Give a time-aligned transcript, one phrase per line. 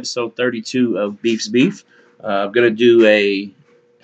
[0.00, 1.84] episode 32 of Beef's Beef.
[2.24, 3.50] Uh, I'm gonna do a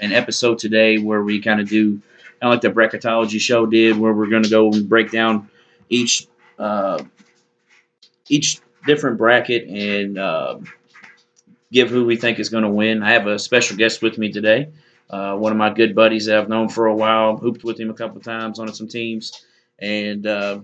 [0.00, 1.92] an episode today where we kind of do
[2.40, 5.48] kind of like the bracketology show did, where we're gonna go and break down
[5.88, 6.26] each
[6.58, 7.02] uh,
[8.29, 10.58] each different bracket and uh,
[11.72, 13.02] give who we think is gonna win.
[13.02, 14.68] I have a special guest with me today,
[15.10, 17.90] uh, one of my good buddies that I've known for a while, hooped with him
[17.90, 19.44] a couple times on some teams,
[19.79, 20.60] and uh,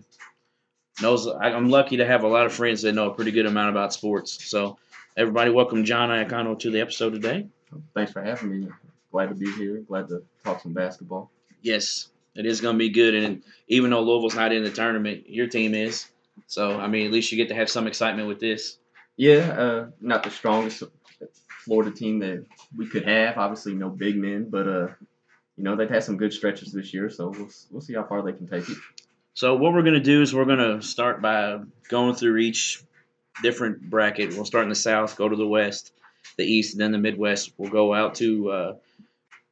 [1.00, 3.46] knows I- I'm lucky to have a lot of friends that know a pretty good
[3.46, 4.44] amount about sports.
[4.48, 4.78] So,
[5.16, 7.46] everybody, welcome John Iacano to the episode today.
[7.94, 8.68] Thanks for having me.
[9.10, 9.78] Glad to be here.
[9.80, 11.30] Glad to talk some basketball.
[11.60, 15.28] Yes, it is going to be good, and even though Louisville's not in the tournament,
[15.28, 16.06] your team is.
[16.46, 18.78] So, I mean, at least you get to have some excitement with this.
[19.16, 20.82] Yeah, uh, not the strongest
[21.64, 22.46] Florida team that
[22.76, 23.36] we could have.
[23.36, 24.88] Obviously, no big men, but uh,
[25.56, 28.22] you know they've had some good stretches this year, so we'll we'll see how far
[28.22, 28.78] they can take it.
[29.34, 32.82] So, what we're going to do is we're going to start by going through each
[33.42, 34.34] different bracket.
[34.34, 35.92] We'll start in the South, go to the West,
[36.36, 37.52] the East, and then the Midwest.
[37.56, 38.74] We'll go out to uh,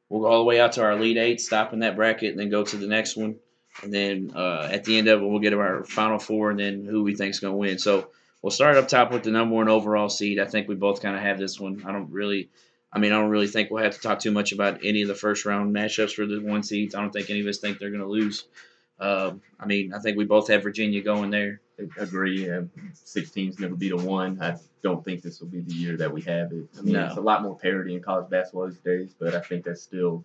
[0.09, 2.39] we'll go all the way out to our Elite Eight, stop in that bracket, and
[2.39, 3.37] then go to the next one.
[3.81, 6.85] And then uh, at the end of it, we'll get our Final Four, and then
[6.85, 7.79] who we think is going to win.
[7.79, 8.09] So
[8.41, 10.39] we'll start up top with the number one overall seed.
[10.39, 11.83] I think we both kind of have this one.
[11.85, 12.49] I don't really.
[12.93, 15.07] I mean, I don't really think we'll have to talk too much about any of
[15.07, 16.93] the first round matchups for the one seeds.
[16.93, 18.43] I don't think any of us think they're going to lose.
[19.01, 21.59] Um, I mean, I think we both have Virginia going there.
[21.79, 22.47] I agree.
[22.93, 24.39] Six teams never beat a one.
[24.41, 26.67] I don't think this will be the year that we have it.
[26.77, 27.07] I mean, No.
[27.07, 30.23] it's a lot more parity in college basketball these days, but I think that's still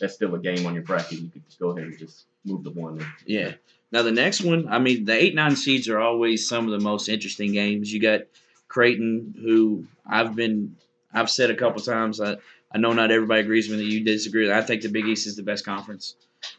[0.00, 1.20] that's still a game on your bracket.
[1.20, 3.00] You could just go ahead and just move the one.
[3.24, 3.52] Yeah.
[3.92, 6.80] Now the next one, I mean, the eight nine seeds are always some of the
[6.84, 7.92] most interesting games.
[7.92, 8.22] You got
[8.66, 10.76] Creighton, who I've been,
[11.12, 12.20] I've said a couple times.
[12.20, 12.36] I,
[12.72, 13.84] I know not everybody agrees with me.
[13.86, 14.50] You disagree.
[14.52, 16.16] I think the Big East is the best conference.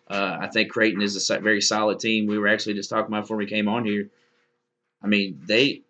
[0.09, 2.27] Uh, I think Creighton is a very solid team.
[2.27, 4.09] We were actually just talking about before we came on here.
[5.01, 5.83] I mean, they,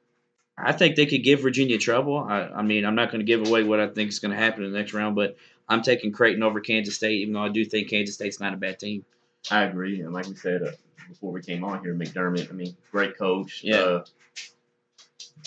[0.57, 2.17] I think they could give Virginia trouble.
[2.17, 4.37] I, I mean, I'm not going to give away what I think is going to
[4.37, 5.37] happen in the next round, but
[5.69, 8.57] I'm taking Creighton over Kansas State, even though I do think Kansas State's not a
[8.57, 9.05] bad team.
[9.51, 10.71] I agree, and like we said uh,
[11.07, 12.49] before we came on here, McDermott.
[12.49, 13.61] I mean, great coach.
[13.63, 13.77] Yeah.
[13.77, 14.05] Uh,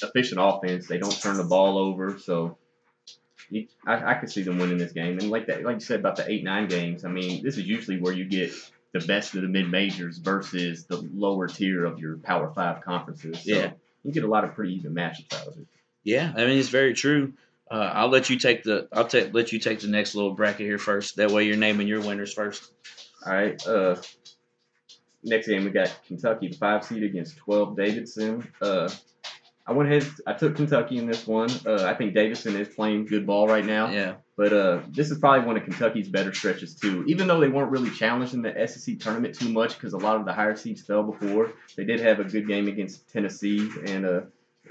[0.02, 0.86] efficient offense.
[0.86, 2.56] They don't turn the ball over, so
[3.50, 5.18] you, I, I could see them winning this game.
[5.18, 7.04] And like that, like you said about the eight nine games.
[7.04, 8.52] I mean, this is usually where you get
[8.92, 13.38] the best of the mid majors versus the lower tier of your Power Five conferences.
[13.44, 13.72] So Yeah.
[14.02, 15.66] you get a lot of pretty even matchups out of it.
[16.04, 17.34] Yeah, I mean it's very true.
[17.70, 20.66] Uh, I'll let you take the I'll take let you take the next little bracket
[20.66, 21.16] here first.
[21.16, 22.72] That way you're naming your winners first.
[23.24, 23.64] All right.
[23.66, 23.96] Uh,
[25.22, 28.50] next game we got Kentucky, the five seed against twelve Davidson.
[28.60, 28.88] Uh,
[29.66, 30.10] I went ahead.
[30.26, 31.48] I took Kentucky in this one.
[31.64, 33.88] Uh, I think Davidson is playing good ball right now.
[33.90, 37.04] Yeah, But uh, this is probably one of Kentucky's better stretches too.
[37.06, 40.16] Even though they weren't really challenged in the SEC tournament too much because a lot
[40.16, 44.06] of the higher seeds fell before, they did have a good game against Tennessee, and
[44.06, 44.20] uh,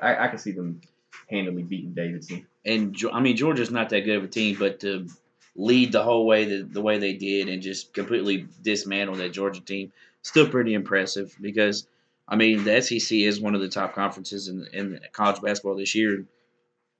[0.01, 0.81] I, I can see them
[1.29, 2.45] handily beating Davidson.
[2.66, 5.07] and I mean Georgia's not that good of a team, but to
[5.56, 9.61] lead the whole way the, the way they did and just completely dismantle that Georgia
[9.61, 9.91] team,
[10.23, 11.35] still pretty impressive.
[11.39, 11.88] Because
[12.29, 15.95] I mean the SEC is one of the top conferences in in college basketball this
[15.95, 16.25] year.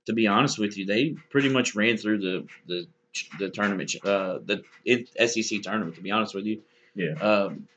[0.08, 2.88] To be honest with you, they pretty much ran through the the
[3.38, 4.64] the tournament, uh, the
[5.28, 5.96] SEC tournament.
[5.96, 6.62] To be honest with you.
[6.96, 7.14] Yeah.
[7.14, 7.68] Um,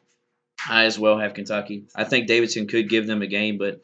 [0.69, 1.85] I as well have Kentucky.
[1.95, 3.83] I think Davidson could give them a game, but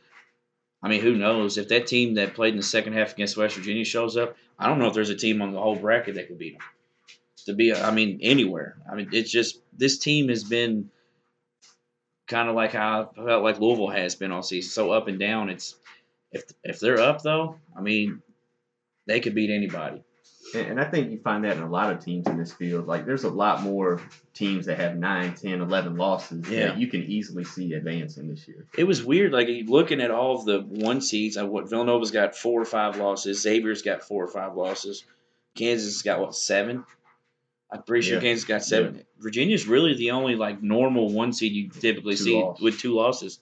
[0.82, 1.58] I mean, who knows?
[1.58, 4.68] If that team that played in the second half against West Virginia shows up, I
[4.68, 6.66] don't know if there's a team on the whole bracket that could beat them.
[7.46, 8.76] To be, I mean, anywhere.
[8.90, 10.90] I mean, it's just this team has been
[12.28, 15.18] kind of like how I felt like Louisville has been all season, so up and
[15.18, 15.48] down.
[15.50, 15.74] It's
[16.32, 18.22] if if they're up though, I mean,
[19.06, 20.02] they could beat anybody.
[20.54, 22.86] And, and I think you find that in a lot of teams in this field.
[22.86, 24.00] Like, there's a lot more
[24.32, 26.68] teams that have 9, 10, 11 losses Yeah.
[26.68, 28.64] that you can easily see advancing this year.
[28.78, 31.36] It was weird, like looking at all of the one seeds.
[31.36, 33.42] uh, What Villanova's got four or five losses.
[33.42, 35.04] Xavier's got four or five losses.
[35.54, 36.84] Kansas has got what seven?
[37.70, 38.22] I'm pretty sure Yeah.
[38.22, 39.04] Kansas got seven.
[39.18, 43.40] Virginia's really the only like normal one seed you typically Two see with two losses.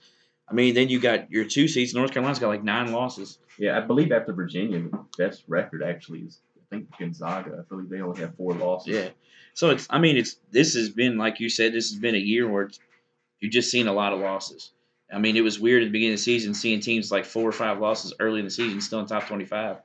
[0.48, 1.94] I mean, then you got your two seeds.
[1.94, 3.38] North Carolina's got like nine losses.
[3.58, 7.58] Yeah, I believe after Virginia, the best record actually is, I think, Gonzaga.
[7.58, 8.94] I believe they only have four losses.
[8.94, 9.08] Yeah.
[9.54, 9.86] So it's.
[9.90, 10.36] I mean, it's.
[10.50, 11.72] This has been like you said.
[11.72, 12.70] This has been a year where
[13.40, 14.72] you've just seen a lot of losses.
[15.12, 17.48] I mean, it was weird at the beginning of the season seeing teams like four
[17.48, 19.76] or five losses early in the season still in top twenty-five.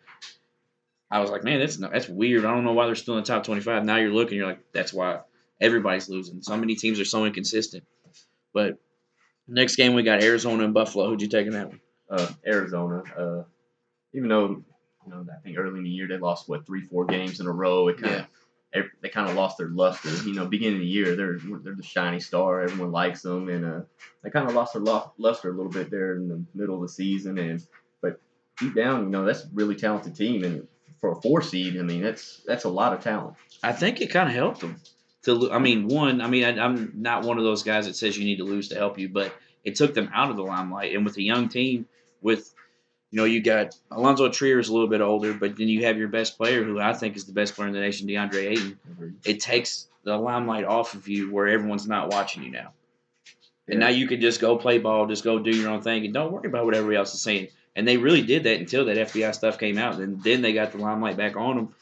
[1.11, 2.45] I was like, man, that's not, that's weird.
[2.45, 3.83] I don't know why they're still in the top twenty-five.
[3.83, 5.19] Now you're looking, you're like, that's why
[5.59, 6.41] everybody's losing.
[6.41, 7.83] So many teams are so inconsistent.
[8.53, 8.79] But
[9.47, 11.09] next game we got Arizona and Buffalo.
[11.09, 11.81] Who'd you take in that one?
[12.11, 13.03] uh, Arizona.
[13.17, 13.43] Uh,
[14.13, 14.63] even though
[15.05, 17.47] you know I think early in the year they lost what three four games in
[17.47, 17.87] a row.
[17.87, 18.15] It kind
[18.73, 20.09] of they kind of lost their luster.
[20.27, 22.61] You know, beginning of the year they're they're the shiny star.
[22.61, 23.81] Everyone likes them, and uh,
[24.21, 24.83] they kind of lost their
[25.17, 27.37] luster a little bit there in the middle of the season.
[27.37, 27.65] And
[28.01, 28.19] but
[28.57, 30.67] deep down, you know, that's a really talented team, and
[31.01, 33.35] for a four seed, I mean, that's that's a lot of talent.
[33.61, 34.79] I think it kind of helped them
[35.23, 35.51] to.
[35.51, 36.21] I mean, one.
[36.21, 38.69] I mean, I, I'm not one of those guys that says you need to lose
[38.69, 39.33] to help you, but
[39.63, 40.95] it took them out of the limelight.
[40.95, 41.87] And with a young team,
[42.21, 42.53] with
[43.09, 45.97] you know, you got Alonzo Trier is a little bit older, but then you have
[45.97, 48.79] your best player, who I think is the best player in the nation, DeAndre Ayton.
[49.25, 52.71] It takes the limelight off of you, where everyone's not watching you now.
[53.67, 56.13] And now you can just go play ball, just go do your own thing, and
[56.13, 57.49] don't worry about what everybody else is saying.
[57.75, 59.99] And they really did that until that FBI stuff came out.
[59.99, 61.75] And then they got the limelight back on them.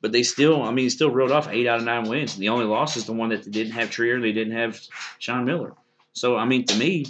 [0.00, 2.36] But they still, I mean, still reeled off eight out of nine wins.
[2.36, 4.80] The only loss is the one that they didn't have Trier, they didn't have
[5.18, 5.72] Sean Miller.
[6.12, 7.06] So, I mean, to me,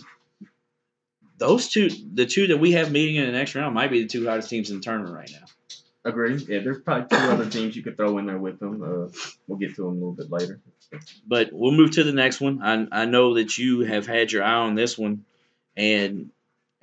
[1.38, 4.08] those two, the two that we have meeting in the next round, might be the
[4.08, 5.46] two hottest teams in the tournament right now.
[6.04, 6.36] Agree.
[6.36, 8.82] Yeah, there's probably two other teams you could throw in there with them.
[8.82, 9.12] Uh,
[9.48, 10.60] we'll get to them a little bit later.
[11.26, 12.62] But we'll move to the next one.
[12.62, 15.24] I, I know that you have had your eye on this one,
[15.76, 16.30] and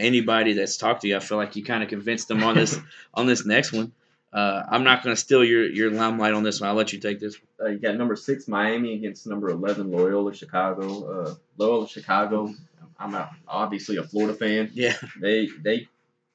[0.01, 2.77] anybody that's talked to you, I feel like you kind of convinced them on this
[3.13, 3.93] on this next one.
[4.33, 6.69] Uh, I'm not going to steal your, your limelight on this one.
[6.69, 7.67] I'll let you take this one.
[7.67, 11.03] Uh, you got number six Miami against number eleven Loyola Chicago.
[11.23, 12.53] Uh, Loyola Chicago.
[12.97, 14.71] I'm a, obviously a Florida fan.
[14.73, 15.87] Yeah, They they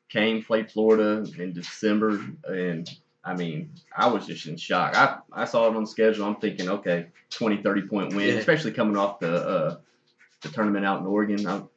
[0.09, 2.89] came played Florida in December, and
[3.25, 4.95] I mean I was just in shock.
[4.97, 6.27] I, I saw it on the schedule.
[6.27, 8.35] I'm thinking, okay, 20, 30 point win, Yeah.
[8.35, 9.77] especially coming off the uh,
[10.43, 11.47] the tournament out in Oregon.
[11.47, 11.69] I'm,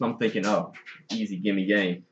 [0.00, 0.72] I'm thinking, oh,
[1.12, 2.04] easy, gimme game.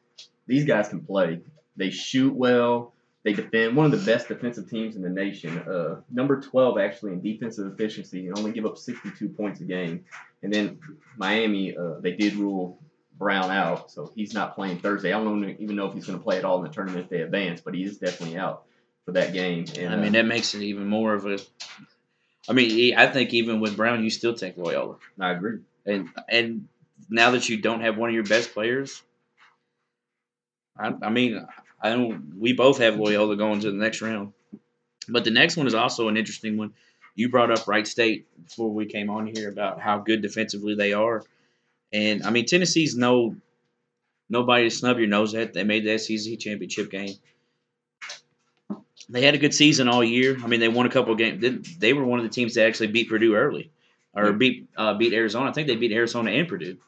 [0.46, 1.40] These guys can play.
[1.76, 2.92] They shoot well.
[3.24, 3.76] They defend.
[3.76, 5.58] One of the best defensive teams in the nation.
[5.58, 10.04] Uh, number 12 actually in defensive efficiency, and only give up 62 points a game.
[10.42, 10.78] And then
[11.16, 12.78] Miami, uh, they did rule
[13.18, 15.12] Brown out, so he's not playing Thursday.
[15.12, 17.10] I don't even know if he's going to play at all in the tournament if
[17.10, 18.64] they advance, but he is definitely out
[19.06, 19.64] for that game.
[19.78, 21.38] And, I mean uh, that makes it even more of a.
[22.48, 25.60] I mean, I think even with Brown, you still take Loyola, I agree.
[25.84, 26.68] and and
[27.08, 29.02] now that you don't have one of your best players,
[30.78, 31.46] I, I mean,
[31.80, 32.34] I don't.
[32.38, 34.32] We both have Loyola going to the next round,
[35.08, 36.72] but the next one is also an interesting one.
[37.14, 40.92] You brought up Wright State before we came on here about how good defensively they
[40.92, 41.22] are,
[41.92, 43.36] and I mean Tennessee's no
[44.28, 45.54] nobody to snub your nose at.
[45.54, 47.14] They made the SEC championship game.
[49.08, 50.36] They had a good season all year.
[50.42, 51.76] I mean, they won a couple games.
[51.78, 53.70] They were one of the teams that actually beat Purdue early,
[54.16, 55.50] or beat uh, beat Arizona.
[55.50, 56.78] I think they beat Arizona and Purdue,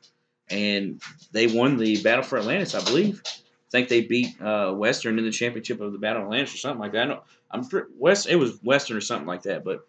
[0.51, 1.01] and
[1.33, 3.23] they won the Battle for Atlantis, I believe.
[3.27, 6.59] I think they beat uh, Western in the championship of the Battle of Atlantis or
[6.59, 7.03] something like that.
[7.03, 8.27] I know I'm West.
[8.29, 9.63] It was Western or something like that.
[9.65, 9.87] But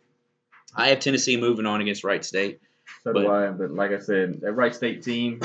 [0.76, 2.60] I have Tennessee moving on against Wright State.
[3.04, 3.48] So But- do I.
[3.52, 5.40] But like I said, that Wright State team,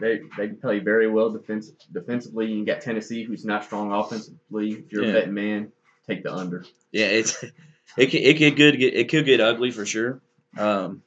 [0.00, 2.46] they they play very well defense, defensively.
[2.52, 4.70] You got Tennessee, who's not strong offensively.
[4.72, 5.10] If you're Yeah.
[5.10, 5.72] a betting man,
[6.06, 6.64] take the under.
[6.92, 7.42] Yeah, it's
[7.96, 10.20] it could, it could good get it could get ugly for sure.
[10.56, 11.02] Um,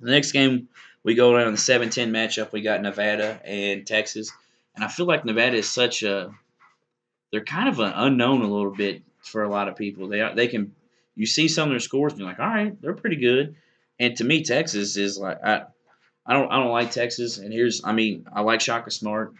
[0.00, 0.68] the next game
[1.02, 2.52] we go down the 7-10 matchup.
[2.52, 4.32] We got Nevada and Texas,
[4.74, 6.32] and I feel like Nevada is such a
[7.30, 10.08] they're kind of an unknown a little bit for a lot of people.
[10.08, 10.74] They are, they can
[11.14, 13.56] you see some of their scores and you're like, all right, they're pretty good.
[13.98, 15.64] And to me, Texas is like I
[16.26, 17.38] I don't I don't like Texas.
[17.38, 19.34] And here's I mean I like Shaka Smart.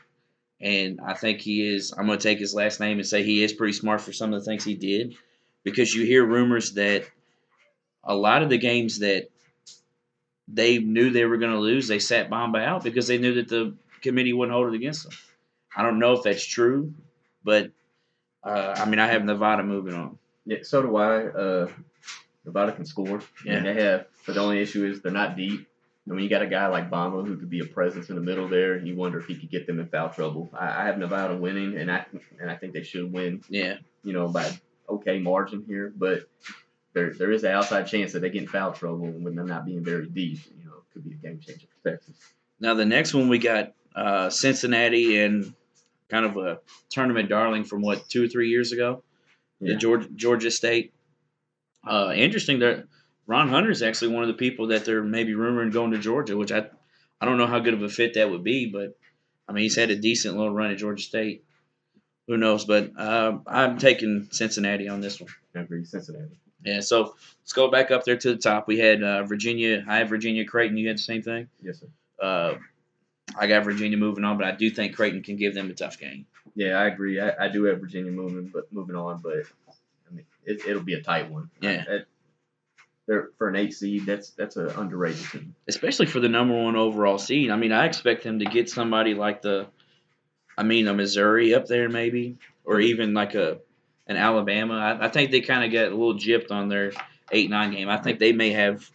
[0.62, 1.94] And I think he is.
[1.96, 4.34] I'm going to take his last name and say he is pretty smart for some
[4.34, 5.16] of the things he did
[5.64, 7.04] because you hear rumors that
[8.04, 9.30] a lot of the games that
[10.52, 13.48] they knew they were going to lose, they sat Bamba out because they knew that
[13.48, 15.12] the committee wouldn't hold it against them.
[15.76, 16.94] I don't know if that's true,
[17.44, 17.70] but
[18.42, 20.18] uh, I mean, I have Nevada moving on.
[20.46, 21.26] Yeah, so do I.
[21.26, 21.68] Uh,
[22.44, 23.22] Nevada can score.
[23.44, 23.54] Yeah.
[23.54, 24.06] And they have.
[24.26, 25.66] But the only issue is they're not deep.
[26.06, 28.22] And when you got a guy like Bamba who could be a presence in the
[28.22, 30.50] middle there, you wonder if he could get them in foul trouble.
[30.58, 32.06] I, I have Nevada winning, and I
[32.40, 33.44] and I think they should win.
[33.48, 34.50] Yeah, You know, by
[34.88, 36.28] okay margin here, but
[36.92, 39.64] there there is an outside chance that they get in foul trouble when they're not
[39.64, 40.40] being very deep.
[40.58, 42.16] You know, it could be a game changer for Texas.
[42.58, 45.54] Now the next one we got uh, Cincinnati and
[46.08, 49.02] kind of a tournament darling from what two or three years ago,
[49.60, 50.92] the Georgia Georgia State.
[51.86, 52.84] Uh, interesting that
[53.26, 56.36] Ron Hunter is actually one of the people that they're maybe rumoring going to Georgia,
[56.36, 56.66] which I
[57.20, 58.98] I don't know how good of a fit that would be, but
[59.48, 61.44] I mean he's had a decent little run at Georgia State.
[62.26, 62.64] Who knows?
[62.64, 65.30] But uh, I'm taking Cincinnati on this one.
[65.54, 66.36] I agree, Cincinnati.
[66.64, 66.80] Yeah.
[66.80, 68.66] So let's go back up there to the top.
[68.68, 69.84] We had uh, Virginia.
[69.88, 70.76] I have Virginia Creighton.
[70.76, 71.48] You had the same thing.
[71.62, 71.86] Yes, sir.
[72.20, 72.54] Uh,
[73.38, 75.98] I got Virginia moving on, but I do think Creighton can give them a tough
[75.98, 76.26] game.
[76.54, 77.20] Yeah, I agree.
[77.20, 79.44] I, I do have Virginia moving, but moving on, but
[80.10, 81.50] I mean, it, it'll be a tight one.
[81.60, 81.84] Yeah.
[81.88, 82.06] That-
[83.06, 84.06] they're for an eight seed.
[84.06, 85.56] That's that's an underrated team.
[85.66, 87.50] Especially for the number one overall seed.
[87.50, 89.66] I mean, I expect them to get somebody like the,
[90.56, 93.58] I mean, a Missouri up there maybe, or even like a,
[94.10, 94.74] an Alabama.
[94.74, 96.92] I, I think they kind of got a little gypped on their
[97.30, 97.88] eight nine game.
[97.88, 98.90] I think they may have.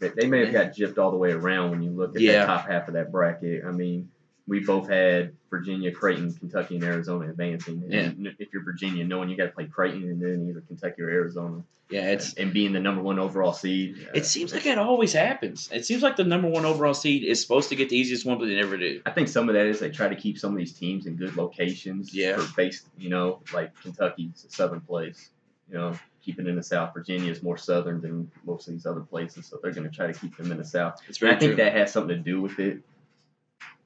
[0.00, 2.32] They, they may have got gypped all the way around when you look at Yeah.
[2.40, 3.64] that top half of that bracket.
[3.64, 4.10] I mean,
[4.46, 7.82] we both had Virginia, Creighton, Kentucky, and Arizona advancing.
[7.88, 8.00] Yeah.
[8.00, 11.08] And if you're Virginia, knowing you got to play Creighton and then either Kentucky or
[11.08, 14.06] Arizona, Yeah, it's and being the number one overall seed.
[14.06, 15.70] uh, it seems like it always happens.
[15.72, 18.38] It seems like the number one overall seed is supposed to get the easiest one,
[18.38, 19.00] but they never do.
[19.06, 21.16] I think some of that is they try to keep some of these teams in
[21.16, 22.12] good locations.
[22.14, 22.36] Yeah.
[22.36, 25.30] For based, you know, like Kentucky's a southern place.
[25.70, 26.92] You know, keeping in the South.
[26.92, 30.06] Virginia is more southern than most of these other places, so they're going to try
[30.06, 31.00] to keep them in the South.
[31.08, 31.64] It's And very I think true.
[31.64, 32.80] that has something to do with it.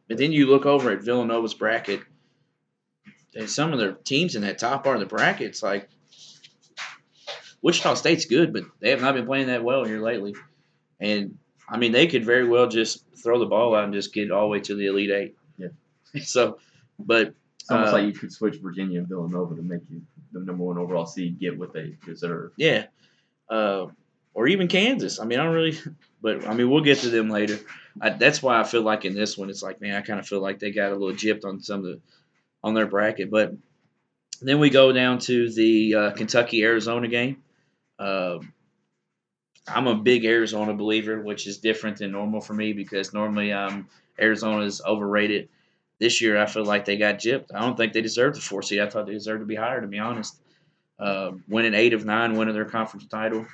[0.08, 2.00] But then you look over at Villanova's bracket,
[3.34, 5.88] and some of their teams in that top part of the bracket, it's like
[7.62, 10.34] Wichita State's good, but they have not been playing that well here lately.
[11.00, 11.38] And
[11.68, 14.42] I mean, they could very well just throw the ball out and just get all
[14.42, 15.36] the way to the Elite Eight.
[15.56, 15.68] Yeah.
[16.22, 16.58] So,
[16.98, 20.00] but It's almost Uh, like you could switch Virginia and Villanova to make you
[20.32, 22.52] the number one overall seed get what they deserve.
[22.56, 22.86] yeah,
[23.50, 23.86] uh,
[24.34, 25.20] or even Kansas.
[25.20, 25.78] I mean, I don't really,
[26.22, 27.58] but I mean, we'll get to them later.
[28.00, 30.26] I, that's why I feel like in this one, it's like, man, I kind of
[30.26, 32.00] feel like they got a little gypped on some of the
[32.62, 33.30] on their bracket.
[33.30, 33.54] But
[34.40, 37.42] then we go down to the uh, Kentucky Arizona game.
[37.98, 38.38] Uh,
[39.66, 43.88] I'm a big Arizona believer, which is different than normal for me because normally um,
[44.18, 45.48] Arizona is overrated.
[46.00, 47.46] This year, I feel like they got gypped.
[47.52, 48.80] I don't think they deserved the four seed.
[48.80, 50.36] I thought they deserved to be higher, to be honest.
[50.98, 53.46] Uh, winning eight of nine, winning their conference title.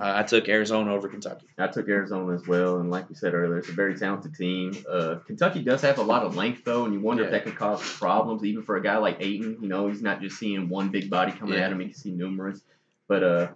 [0.00, 1.46] Uh, I took Arizona over Kentucky.
[1.58, 4.72] I took Arizona as well, and like we said earlier, it's a very talented team.
[4.88, 7.56] Uh, Kentucky does have a lot of length though, and you wonder if that could
[7.56, 9.58] cause problems, even for a guy like Ayton.
[9.60, 11.66] You know, he's not just seeing one big body coming Yeah.
[11.66, 12.62] at him; he can see numerous.
[13.08, 13.48] But uh,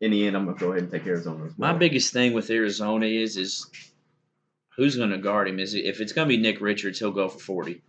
[0.00, 1.72] in the end, I'm gonna go ahead and take Arizona as well.
[1.72, 3.70] My biggest thing with Arizona is is
[4.76, 5.58] who's going to guard him.
[5.60, 7.82] Is it- if it's going to be Nick Richards, he'll go for forty.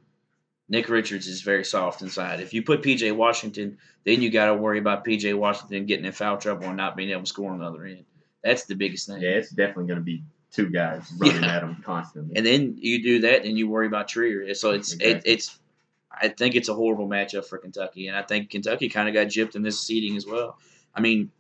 [0.70, 2.40] Nick Richards is very soft inside.
[2.42, 6.12] If you put PJ Washington, then you got to worry about PJ Washington getting in
[6.12, 8.04] foul trouble and not being able to score on the other end.
[8.44, 9.22] That's the biggest thing.
[9.22, 11.56] yeah, it's definitely gonna be two guys running Yeah.
[11.58, 12.36] at him constantly.
[12.36, 14.54] And then you do that, and you worry about Trier.
[14.54, 15.58] So it's it, it's.
[16.20, 19.28] I think it's a horrible matchup for Kentucky, and I think Kentucky kind of got
[19.28, 20.58] gypped in this seeding as well.
[20.96, 21.32] I mean,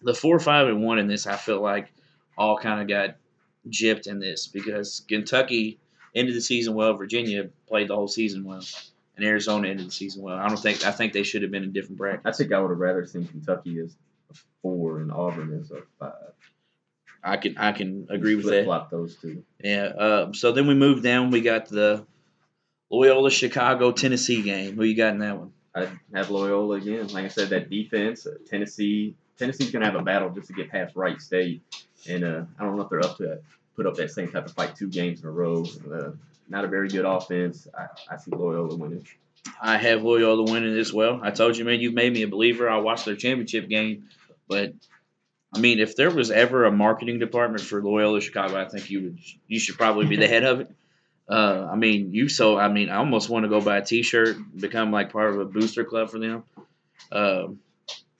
[0.00, 1.92] the four, five, and one in this, I feel like
[2.38, 3.16] all kind of got
[3.68, 5.78] gypped in this because Kentucky
[6.14, 8.62] ended the season well, Virginia played the whole season well,
[9.16, 10.36] and Arizona ended the season well.
[10.36, 12.26] I don't think I think they should have been in different brackets.
[12.26, 13.94] I think I would have rather seen Kentucky as
[14.30, 16.32] a four and Auburn as a five.
[17.22, 18.64] I can I can agree with that.
[18.64, 19.44] flop those two.
[19.62, 19.84] Yeah.
[19.84, 21.30] Uh, so then we moved down.
[21.30, 22.04] We got the
[22.90, 24.76] Loyola Chicago Tennessee game.
[24.76, 25.52] Who you got in that one?
[25.74, 27.08] I have Loyola again.
[27.08, 30.70] Like I said, that defense, uh, Tennessee, Tennessee's gonna have a battle just to get
[30.70, 31.62] past Wright State,
[32.08, 33.42] and uh, I don't know if they're up to that,
[33.76, 35.64] put up that same type of fight two games in a row.
[35.90, 36.10] Uh,
[36.48, 37.66] not a very good offense.
[37.76, 39.06] I, I see Loyola winning.
[39.60, 41.20] I have Loyola winning as well.
[41.22, 42.68] I told you, man, you've made me a believer.
[42.68, 44.08] I watched their championship game,
[44.48, 44.74] but
[45.54, 49.02] I mean, if there was ever a marketing department for Loyola Chicago, I think you
[49.02, 49.18] would.
[49.48, 50.70] You should probably be the head of it.
[51.28, 52.58] Uh, I mean, you so.
[52.58, 55.44] I mean, I almost want to go buy a T-shirt, become like part of a
[55.44, 56.44] booster club for them.
[57.10, 57.60] Um,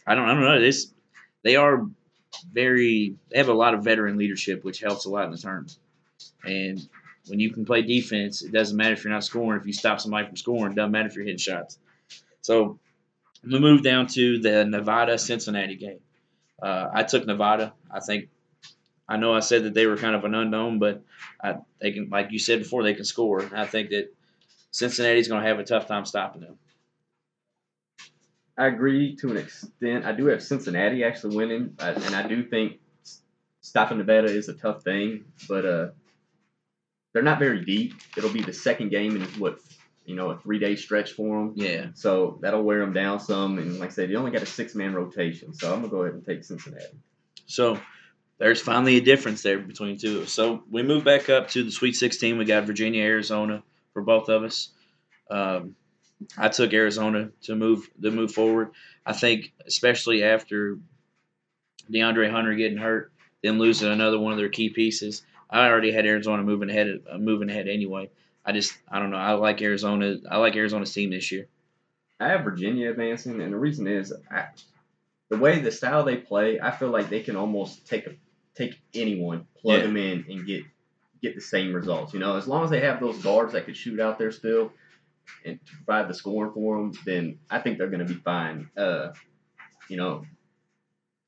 [0.07, 0.29] I don't.
[0.29, 0.61] I don't know.
[0.61, 0.93] This
[1.43, 1.87] they are
[2.43, 3.17] very.
[3.31, 5.77] They have a lot of veteran leadership, which helps a lot in the tournament.
[6.45, 6.87] And
[7.29, 9.61] when you can play defense, it doesn't matter if you're not scoring.
[9.61, 11.79] If you stop somebody from scoring, it doesn't matter if you're hitting shots.
[12.41, 12.79] So
[13.45, 16.01] we move down to the Nevada Cincinnati game.
[16.61, 17.73] Uh, I took Nevada.
[17.91, 18.29] I think
[19.09, 21.03] I know I said that they were kind of an unknown, but
[21.43, 23.49] I, they can, like you said before, they can score.
[23.55, 24.13] I think that
[24.71, 26.59] Cincinnati's going to have a tough time stopping them.
[28.57, 30.05] I agree to an extent.
[30.05, 32.81] I do have Cincinnati actually winning, uh, and I do think
[33.63, 35.87] stopping Nevada is a tough thing, but uh,
[37.13, 37.95] they're not very deep.
[38.17, 39.59] It'll be the second game in what
[40.05, 41.53] you know a three day stretch for them.
[41.57, 41.87] Yeah.
[41.95, 43.59] So that'll wear them down some.
[43.59, 45.55] And like I said, you only got a six man rotation.
[45.55, 46.99] So I'm going to go ahead and take Cincinnati.
[47.47, 47.79] So
[48.39, 50.27] there's finally a difference there between two.
[50.27, 52.39] So we move back up to the Sweet 16.
[52.39, 54.71] We got Virginia, Arizona for both of us.
[55.31, 55.77] Um,
[56.37, 58.71] I took Arizona to move to move forward.
[59.05, 60.79] I think, especially after
[61.91, 63.13] DeAndre Hunter getting hurt,
[63.43, 65.23] them losing another one of their key pieces.
[65.51, 68.11] I already had Arizona moving ahead, uh, moving ahead anyway.
[68.45, 69.19] I just, I don't know.
[69.19, 70.17] I like Arizona.
[70.31, 71.47] I like Arizona's team this year.
[72.19, 74.47] I have Virginia advancing, and the reason is I,
[75.29, 76.61] the way the style they play.
[76.61, 78.15] I feel like they can almost take a,
[78.55, 79.87] take anyone, plug Yeah.
[79.87, 80.63] them in, and get
[81.21, 82.15] get the same results.
[82.15, 84.73] You know, as long as they have those guards that could shoot out there still,
[85.45, 88.71] and to provide the scoring for them, then I think they're going to be fine.
[88.77, 89.13] Uh,
[89.89, 90.25] you know,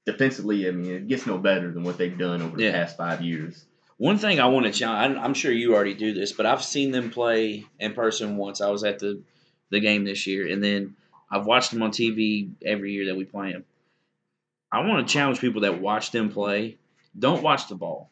[0.07, 2.73] defensively, I mean, it gets no better than what they've done over the Yeah.
[2.73, 3.65] past five years.
[3.97, 6.91] One thing I want to challenge, I'm sure you already do this, but I've seen
[6.91, 8.61] them play in person once.
[8.61, 9.23] I was at the,
[9.71, 10.97] the game this year, and then
[11.31, 13.65] I've watched them on TV every year that we play them.
[14.71, 16.79] I want to challenge people that watch them play.
[17.17, 18.11] Don't watch the ball.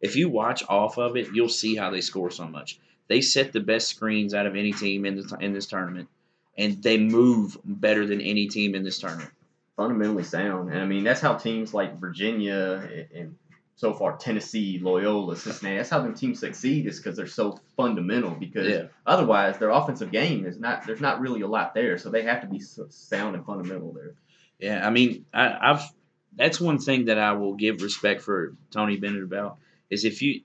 [0.00, 2.78] If you watch off of it, you'll see how they score so much.
[3.08, 6.08] They set the best screens out of any team in this in this tournament,
[6.56, 9.30] and they move better than any team in this tournament.
[9.76, 13.36] Fundamentally sound, and I mean that's how teams like Virginia and, and
[13.76, 15.76] so far Tennessee, Loyola, Cincinnati.
[15.78, 18.30] That's how them teams succeed is because they're so fundamental.
[18.30, 18.82] Because Yeah.
[19.04, 20.86] otherwise, their offensive game is not.
[20.86, 24.14] There's not really a lot there, so they have to be sound and fundamental there.
[24.60, 25.82] Yeah, I mean, I, I've
[26.36, 29.58] that's one thing that I will give respect for Tony Bennett about
[29.90, 30.40] is if you,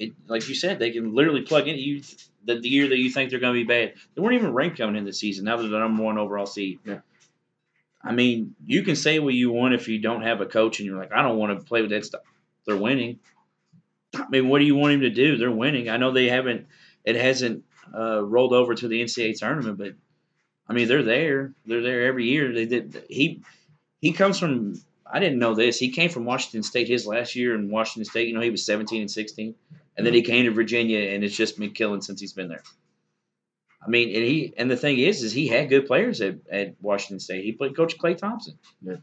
[0.00, 2.02] it, like you said, they can literally plug in you
[2.44, 3.94] the, the year that you think they're going to be bad.
[4.14, 5.44] They weren't even ranked coming in the season.
[5.44, 6.80] Now they're the number one overall seed.
[6.84, 7.00] Yeah.
[8.02, 10.86] I mean, you can say what you want if you don't have a coach and
[10.86, 12.22] you're like, I don't want to play with that stuff.
[12.66, 13.18] They're winning.
[14.14, 15.36] I mean, what do you want him to do?
[15.36, 15.90] They're winning.
[15.90, 16.66] I know they haven't.
[17.04, 17.64] It hasn't
[17.94, 19.94] uh, rolled over to the NCAA tournament, but
[20.68, 21.52] I mean, they're there.
[21.66, 22.52] They're there every year.
[22.52, 23.04] They did.
[23.08, 23.42] He
[24.00, 24.80] he comes from.
[25.06, 25.78] I didn't know this.
[25.78, 28.28] He came from Washington State his last year in Washington State.
[28.28, 29.54] You know, he was 17 and 16,
[29.96, 32.62] and then he came to Virginia, and it's just been killing since he's been there.
[33.84, 36.74] I mean, and he and the thing is, is he had good players at, at
[36.82, 37.44] Washington State.
[37.44, 38.58] He played Coach Klay Thompson.
[38.82, 38.96] Yeah.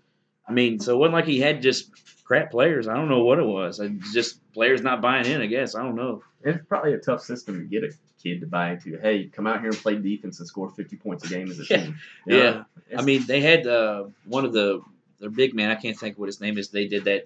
[0.47, 1.91] I mean, so it wasn't like he had just
[2.23, 2.87] crap players.
[2.87, 3.79] I don't know what it was.
[3.79, 5.41] It's just players not buying in.
[5.41, 6.23] I guess I don't know.
[6.43, 7.91] It's probably a tough system to get a
[8.21, 8.97] kid to buy into.
[8.97, 11.63] Hey, come out here and play defense and score 50 points a game as a
[11.69, 11.77] Yeah.
[11.83, 11.95] team.
[12.27, 12.63] Yeah.
[12.97, 14.81] I mean, they had uh, one of the
[15.19, 15.71] their big man.
[15.71, 16.69] I can't think of what his name is.
[16.69, 17.25] They did that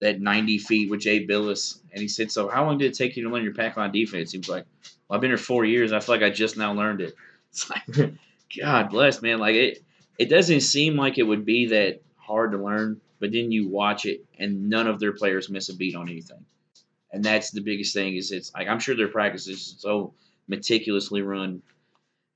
[0.00, 3.16] that 90 feet with Jay Bilas, and he said, "So how long did it take
[3.16, 4.64] you to learn your pack line defense?" He was like,
[5.08, 5.92] well, "I've been here four years.
[5.92, 7.14] I feel like I just now learned it."
[7.52, 8.12] It's like,
[8.56, 9.40] God bless, man.
[9.40, 9.82] Like it,
[10.20, 14.06] it doesn't seem like it would be that hard to learn, but then you watch
[14.06, 16.44] it, and none of their players miss a beat on anything,
[17.10, 18.14] and that's the biggest thing.
[18.14, 20.14] Is it's like I'm sure their practice is so
[20.46, 21.62] meticulously run.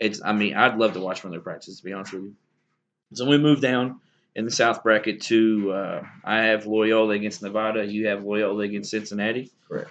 [0.00, 1.78] It's, I mean, I'd love to watch one of their practices.
[1.78, 2.35] To be honest with you.
[3.12, 4.00] So we move down
[4.35, 7.85] in the South bracket to uh, I have Loyola against Nevada.
[7.85, 9.53] You have Loyola against Cincinnati.
[9.68, 9.90] Correct.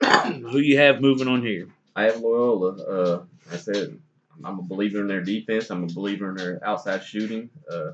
[0.04, 1.68] Who you have moving on here?
[1.96, 2.82] I have Loyola.
[2.82, 3.98] Uh, I said
[4.44, 5.70] I'm a believer in their defense.
[5.70, 7.50] I'm a believer in their outside shooting.
[7.70, 7.92] Uh,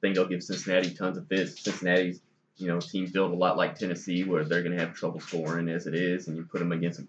[0.00, 1.62] think they'll give Cincinnati tons of fits.
[1.62, 2.20] Cincinnati's
[2.56, 5.68] you know team built a lot like Tennessee, where they're going to have trouble scoring
[5.68, 7.06] as it is, and you put them against a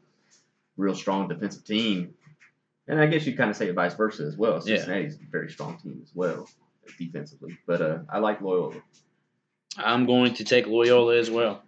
[0.78, 2.13] real strong defensive team.
[2.88, 4.62] And I guess you kind of say it vice versa as well.
[4.65, 4.78] Yeah.
[4.78, 6.48] Cincinnati's a very strong team as well
[6.98, 8.76] defensively, but uh, I like Loyola.
[9.78, 11.63] I'm going to take Loyola as well.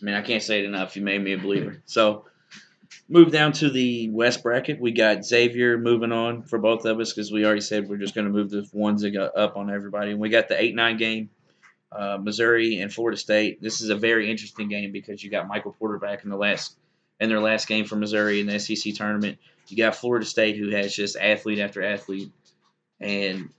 [0.00, 0.96] I mean, I can't say it enough.
[0.96, 1.82] You made me a believer.
[1.84, 2.24] So,
[3.08, 4.80] move down to the West bracket.
[4.80, 8.14] We got Xavier moving on for both of us because we already said we're just
[8.14, 10.12] going to move the ones that got up on everybody.
[10.12, 11.30] And we got the 8 9 game,
[11.90, 13.60] uh, Missouri and Florida State.
[13.60, 16.76] This is a very interesting game because you got Michael Porter back in the last
[17.20, 19.38] in their last game for Missouri in the SEC tournament.
[19.66, 22.30] You got Florida State who has just athlete after athlete,
[23.00, 23.50] and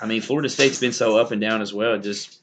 [0.00, 1.98] I mean Florida State's been so up and down as well.
[1.98, 2.40] Just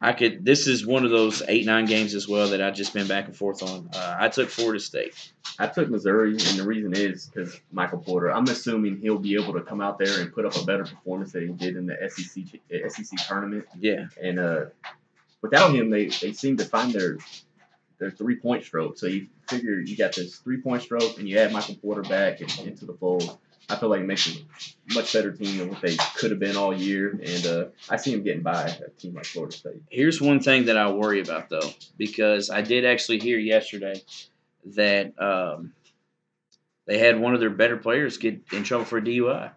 [0.00, 0.44] I could.
[0.44, 3.26] This is one of those eight nine games as well that I've just been back
[3.26, 3.90] and forth on.
[3.92, 5.32] Uh, I took Florida State.
[5.58, 8.30] I took Missouri, and the reason is because Michael Porter.
[8.30, 11.32] I'm assuming he'll be able to come out there and put up a better performance
[11.32, 13.66] than he did in the SEC uh, SEC tournament.
[13.76, 14.66] Yeah, And uh,
[15.42, 17.18] without him, they, they seem to find their
[17.98, 18.98] their three point stroke.
[18.98, 22.40] So you figure you got this three point stroke, and you add Michael Porter back
[22.40, 23.36] and, into the fold.
[23.68, 24.46] I feel like it makes them
[24.90, 27.10] a much better team than what they could have been all year.
[27.10, 29.82] And uh, I see them getting by a team like Florida State.
[29.90, 34.00] Here's one thing that I worry about though, because I did actually hear yesterday
[34.76, 35.74] that um,
[36.86, 39.50] they had one of their better players get in trouble for a DUI.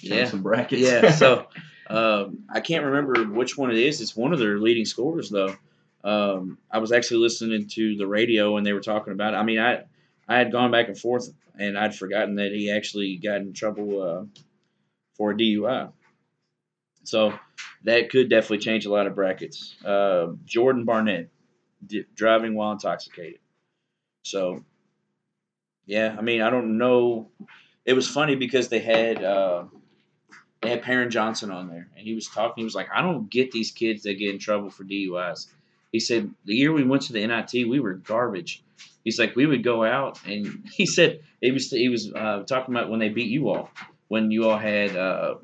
[0.00, 0.24] Yeah.
[0.26, 0.80] Some brackets.
[0.80, 1.46] Yeah, so
[1.88, 4.00] um, I can't remember which one it is.
[4.00, 5.54] It's one of their leading scorers, though.
[6.02, 9.38] Um, I was actually listening to the radio and they were talking about it.
[9.38, 9.84] I mean, I
[10.28, 14.02] I had gone back and forth and I'd forgotten that he actually got in trouble
[14.02, 14.24] uh,
[15.16, 15.92] for a DUI.
[17.04, 17.38] So
[17.84, 19.76] that could definitely change a lot of brackets.
[19.84, 21.30] Uh, Jordan Barnett
[21.86, 23.40] di- driving while intoxicated.
[24.24, 24.64] So
[25.86, 27.30] yeah, I mean, I don't know.
[27.84, 29.22] It was funny because they had.
[29.22, 29.64] Uh,
[30.62, 32.62] they had Perrin Johnson on there, and he was talking.
[32.62, 35.46] He was like, "I don't get these kids that get in trouble for DUIs."
[35.92, 38.64] He said, "The year we went to the NIT, we were garbage."
[39.06, 42.74] He's like, "We would go out," and he said he was he was uh, talking
[42.74, 43.70] about when they beat you all,
[44.08, 45.36] when you all had uh,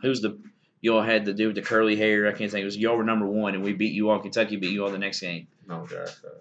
[0.00, 0.38] who's the
[0.80, 2.28] you all had the dude with the curly hair.
[2.28, 2.62] I can't think.
[2.62, 4.20] It was y'all were number one, and we beat you all.
[4.20, 5.48] Kentucky beat you all the next game.
[5.66, 6.10] No, gosh.
[6.24, 6.38] Uh,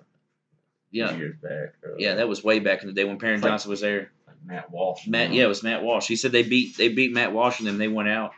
[0.91, 1.73] Yeah, Years back.
[1.83, 4.11] Uh, yeah, that was way back in the day when Perrin like- Johnson was there.
[4.27, 5.07] like Matt Walsh.
[5.07, 6.07] Matt, yeah, it was Matt Walsh.
[6.07, 7.79] He said they beat they beat Matt Walsh and them.
[7.79, 8.33] They went out.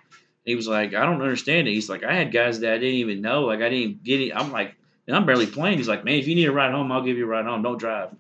[0.45, 1.71] He was like, I don't understand it.
[1.73, 3.41] He's like, I had guys that I didn't even know.
[3.41, 4.31] Like I didn't get it.
[4.33, 4.76] I'm like,
[5.07, 5.77] and I'm barely playing.
[5.77, 7.61] He's like, man, if you need a ride home, I'll give you a ride home.
[7.61, 8.13] Don't drive.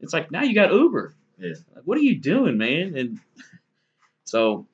[0.00, 1.14] It's like now you got Uber.
[1.38, 1.54] Yeah.
[1.74, 2.96] Like, what are you doing, man?
[2.96, 3.20] And
[4.24, 4.66] so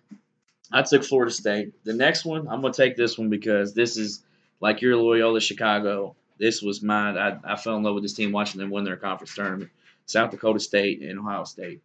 [0.73, 1.85] I took Florida State.
[1.85, 4.25] The next one, I'm gonna take this one because this is
[4.61, 6.17] like your Loyola Chicago.
[6.39, 7.17] this was mine.
[7.19, 9.71] I, I fell in love with this team watching them win their conference tournament.
[10.07, 11.83] South Dakota State and Ohio State.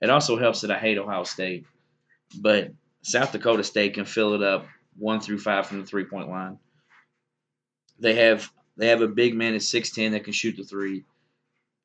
[0.00, 1.66] It also helps that I hate Ohio State,
[2.40, 2.72] but
[3.02, 4.66] South Dakota State can fill it up
[4.98, 6.58] one through five from the three point line.
[7.98, 11.04] They have they have a big man at six ten that can shoot the three.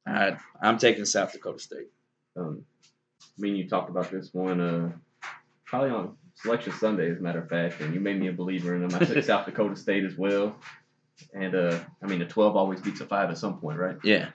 [0.07, 1.89] I, I'm taking South Dakota State.
[2.37, 2.63] Um,
[3.21, 4.91] I mean, you talked about this one uh,
[5.65, 8.75] probably on Selection Sunday, as a matter of fact, and you made me a believer
[8.75, 8.95] in them.
[8.95, 10.55] I took South Dakota State as well.
[11.33, 13.97] And uh, I mean, a 12 always beats a 5 at some point, right?
[14.03, 14.29] Yeah.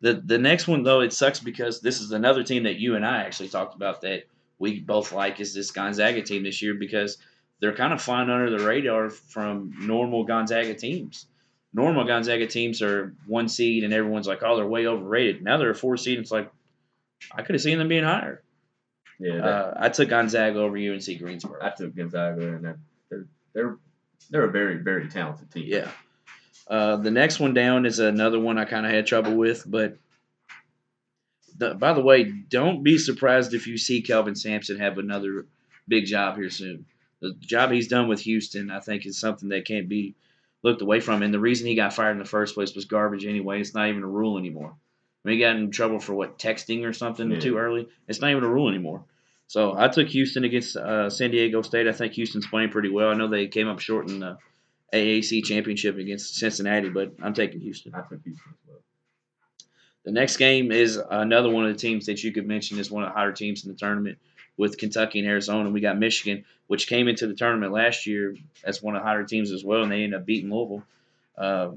[0.00, 3.06] The the next one though, it sucks because this is another team that you and
[3.06, 4.24] I actually talked about that
[4.58, 7.16] we both like is this Gonzaga team this year because
[7.60, 11.26] they're kind of flying under the radar from normal Gonzaga teams.
[11.74, 15.42] Normal Gonzaga teams are one seed and everyone's like, oh, they're way overrated.
[15.42, 16.18] Now they're a four seed.
[16.18, 16.50] And it's like,
[17.32, 18.42] I could have seen them being higher.
[19.18, 19.36] Yeah.
[19.36, 21.58] That, Uh, I took Gonzaga over UNC Greensboro.
[21.62, 22.64] I took Gonzaga, and
[23.10, 23.76] they're, they're
[24.30, 25.64] they're a very very talented team.
[25.66, 25.90] Yeah.
[26.66, 29.96] Uh, the next one down is another one I kind of had trouble with, but
[31.58, 35.46] the, by the way, don't be surprised if you see Kelvin Sampson have another
[35.86, 36.86] big job here soon.
[37.20, 40.14] The job he's done with Houston, I think, is something that can't be
[40.64, 41.22] looked away from.
[41.22, 43.60] And the reason he got fired in the first place was garbage anyway.
[43.60, 44.74] It's not even a rule anymore.
[45.24, 47.38] I mean, he got in trouble for what texting or something Yeah.
[47.38, 47.86] too early.
[48.08, 49.04] It's not even a rule anymore.
[49.46, 51.86] So I took Houston against uh, San Diego State.
[51.86, 53.10] I think Houston's playing pretty well.
[53.10, 54.38] I know they came up short in the
[54.92, 57.94] AAC championship against Cincinnati, but I'm taking Houston.
[57.94, 58.78] I took Houston as well.
[60.04, 63.02] The next game is another one of the teams that you could mention is one
[63.04, 64.18] of the hotter teams in the tournament
[64.56, 65.70] with Kentucky and Arizona.
[65.70, 69.24] We got Michigan, which came into the tournament last year as one of the hotter
[69.24, 70.84] teams as well, and they ended up beating Louisville.
[71.36, 71.72] Uh,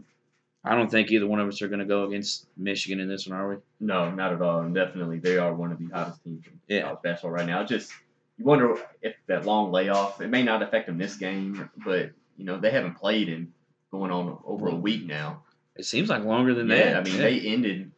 [0.64, 3.26] I don't think either one of us are going to go against Michigan in this
[3.28, 3.56] one, are we?
[3.80, 4.62] No, not at all.
[4.62, 6.82] And definitely, they are one of the hottest teams in Yeah.
[6.84, 7.64] college basketball right now.
[7.64, 7.92] Just
[8.38, 12.46] you wonder if that long layoff it may not affect them this game, but you
[12.46, 13.54] know they haven't played in
[13.92, 15.44] going on over a week now.
[15.76, 16.98] It seems like longer than yeah, that.
[16.98, 17.22] I mean Yeah.
[17.22, 17.92] they ended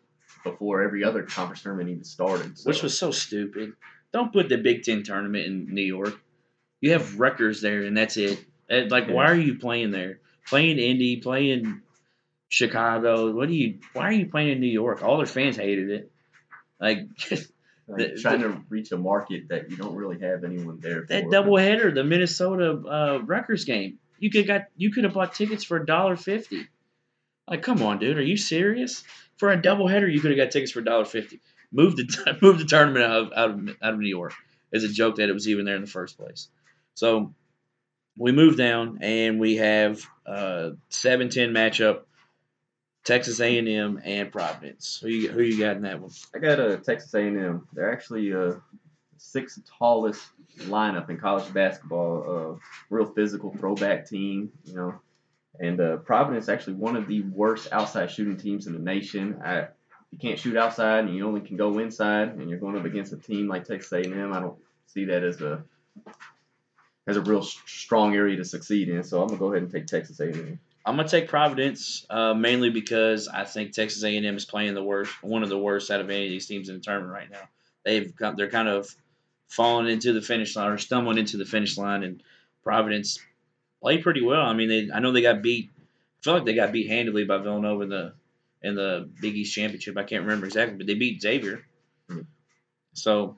[0.43, 2.57] before every other conference tournament even started.
[2.57, 2.69] So.
[2.69, 3.73] which was so stupid.
[4.11, 6.19] Don't put the Big Ten tournament in New York.
[6.81, 8.43] You have Rutgers there, and that's it.
[8.71, 10.19] Uh, Like, why are you playing there?
[10.47, 11.81] Playing Indy, playing
[12.47, 13.31] Chicago.
[13.31, 13.79] What do you?
[13.93, 15.03] Why are you playing in New York?
[15.03, 16.11] All their fans hated it.
[16.79, 17.07] Like
[17.87, 21.05] like, trying to reach a market that you don't really have anyone there.
[21.09, 21.29] that for.
[21.29, 23.99] doubleheader, the Minnesota uh, Rutgers game.
[24.17, 26.67] You could got you could have bought tickets for a dollar fifty.
[27.47, 29.03] Like, come on, dude, are you serious?
[29.37, 31.39] For a doubleheader, you could have got tickets for a dollar fifty.
[31.71, 34.33] Move the move the tournament out of, out of out of New York.
[34.71, 36.47] It's a joke that it was even there in the first place.
[36.93, 37.33] So
[38.17, 42.01] we move down and we have a 7-10 matchup.
[43.05, 44.99] Texas A&M and Providence.
[45.01, 46.11] Who you who you got in that one?
[46.35, 47.67] I got a Texas A&M.
[47.73, 48.55] They're actually uh
[49.17, 50.21] sixth tallest
[50.59, 52.23] lineup in college basketball.
[52.27, 54.99] Uh, real physical throwback team, you know.
[55.59, 59.41] And uh, Providence actually one of the worst outside shooting teams in the nation.
[59.43, 59.67] I,
[60.11, 63.13] you can't shoot outside, and you only can go inside, and you're going up against
[63.13, 64.33] a team like Texas A&M.
[64.33, 65.63] I don't see that as a
[67.07, 69.03] as a real strong area to succeed in.
[69.03, 70.59] So I'm gonna go ahead and take Texas A&M.
[70.85, 75.21] I'm gonna take Providence uh, mainly because I think Texas A&M is playing the worst,
[75.23, 77.47] one of the worst out of any of these teams in the tournament right now.
[77.83, 78.93] They've got, they're kind of
[79.47, 82.23] falling into the finish line or stumbling into the finish line, and
[82.63, 83.19] Providence
[83.81, 84.41] played pretty well.
[84.41, 85.69] I mean, they I know they got beat.
[85.77, 88.13] I feel like they got beat handily by Villanova in the
[88.61, 89.97] in the Big East championship.
[89.97, 91.63] I can't remember exactly, but they beat Xavier.
[92.09, 92.25] Mhm.
[92.93, 93.37] So.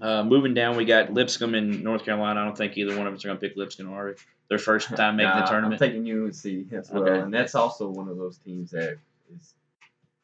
[0.00, 2.40] Uh, moving down, we got Lipscomb in North Carolina.
[2.40, 4.14] I don't think either one of us are going to pick Lipscomb, we?
[4.48, 5.82] Their first time making Nah, the tournament.
[5.82, 7.18] I'm taking UNC as well, Okay.
[7.18, 8.96] and that's also one of those teams that
[9.34, 9.54] is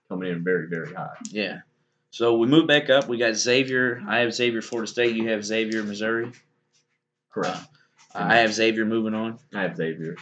[0.09, 1.17] coming in very, very high.
[1.29, 1.63] Yeah.
[2.13, 3.09] So we move back up.
[3.09, 4.01] We got Xavier.
[4.07, 5.17] I have Xavier Florida State.
[5.17, 6.31] You have Xavier Missouri.
[7.33, 7.59] Correct.
[8.15, 9.41] I have Xavier moving on.
[9.53, 10.15] I have Xavier.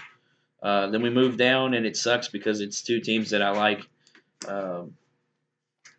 [0.63, 3.83] Uh, then we move down, and it sucks because it's two teams that I like.
[4.47, 4.95] Um,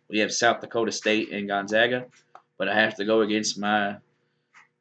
[0.08, 2.06] we have South Dakota State and Gonzaga,
[2.56, 3.96] but I have to go against my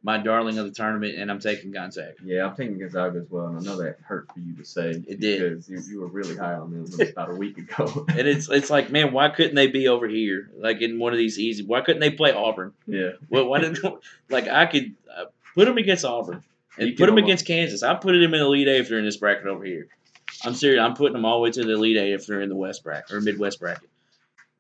[0.06, 2.13] my darling of the tournament, and I'm taking Gonzaga.
[2.24, 5.02] Yeah, I'm taking Gonzaga as well, and I know that hurt for you to say.
[5.08, 5.39] It did.
[5.39, 8.06] because you, you were really high on them about a week ago.
[8.10, 11.17] And it's it's like, man, why couldn't they be over here, like in one of
[11.19, 11.63] these easy?
[11.63, 12.74] Why couldn't they play Auburn?
[12.86, 13.80] yeah, Well, why didn't
[14.30, 16.43] like I could uh, put them against Auburn
[16.77, 17.83] and put them against Kansas?
[17.83, 19.88] I put them in the Elite Eight if they're in this bracket over here.
[20.45, 20.81] I'm serious.
[20.81, 22.83] I'm putting them all the way to the Elite Eight if they're in the West
[22.83, 23.89] bracket or Midwest bracket,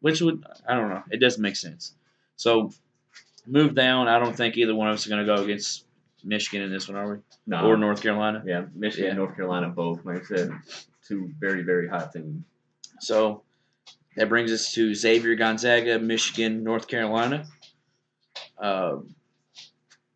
[0.01, 1.03] which would I don't know.
[1.11, 1.93] It doesn't make sense.
[2.35, 2.71] So
[3.47, 4.07] move down.
[4.07, 5.85] I don't think either one of us are going to go against
[6.23, 7.17] Michigan in this one, are we?
[7.47, 8.41] no, Or North Carolina.
[8.45, 9.09] yeah, Michigan, Yeah.
[9.11, 10.05] and North Carolina, both.
[10.05, 10.51] Like I said,
[11.05, 12.43] two very, very hot teams.
[13.01, 13.43] So
[14.15, 17.45] that brings us to Xavier, Gonzaga, Michigan, North Carolina.
[18.57, 18.97] Uh,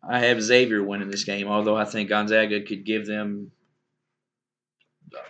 [0.08, 3.52] I have Xavier winning this game, although I think Gonzaga could give them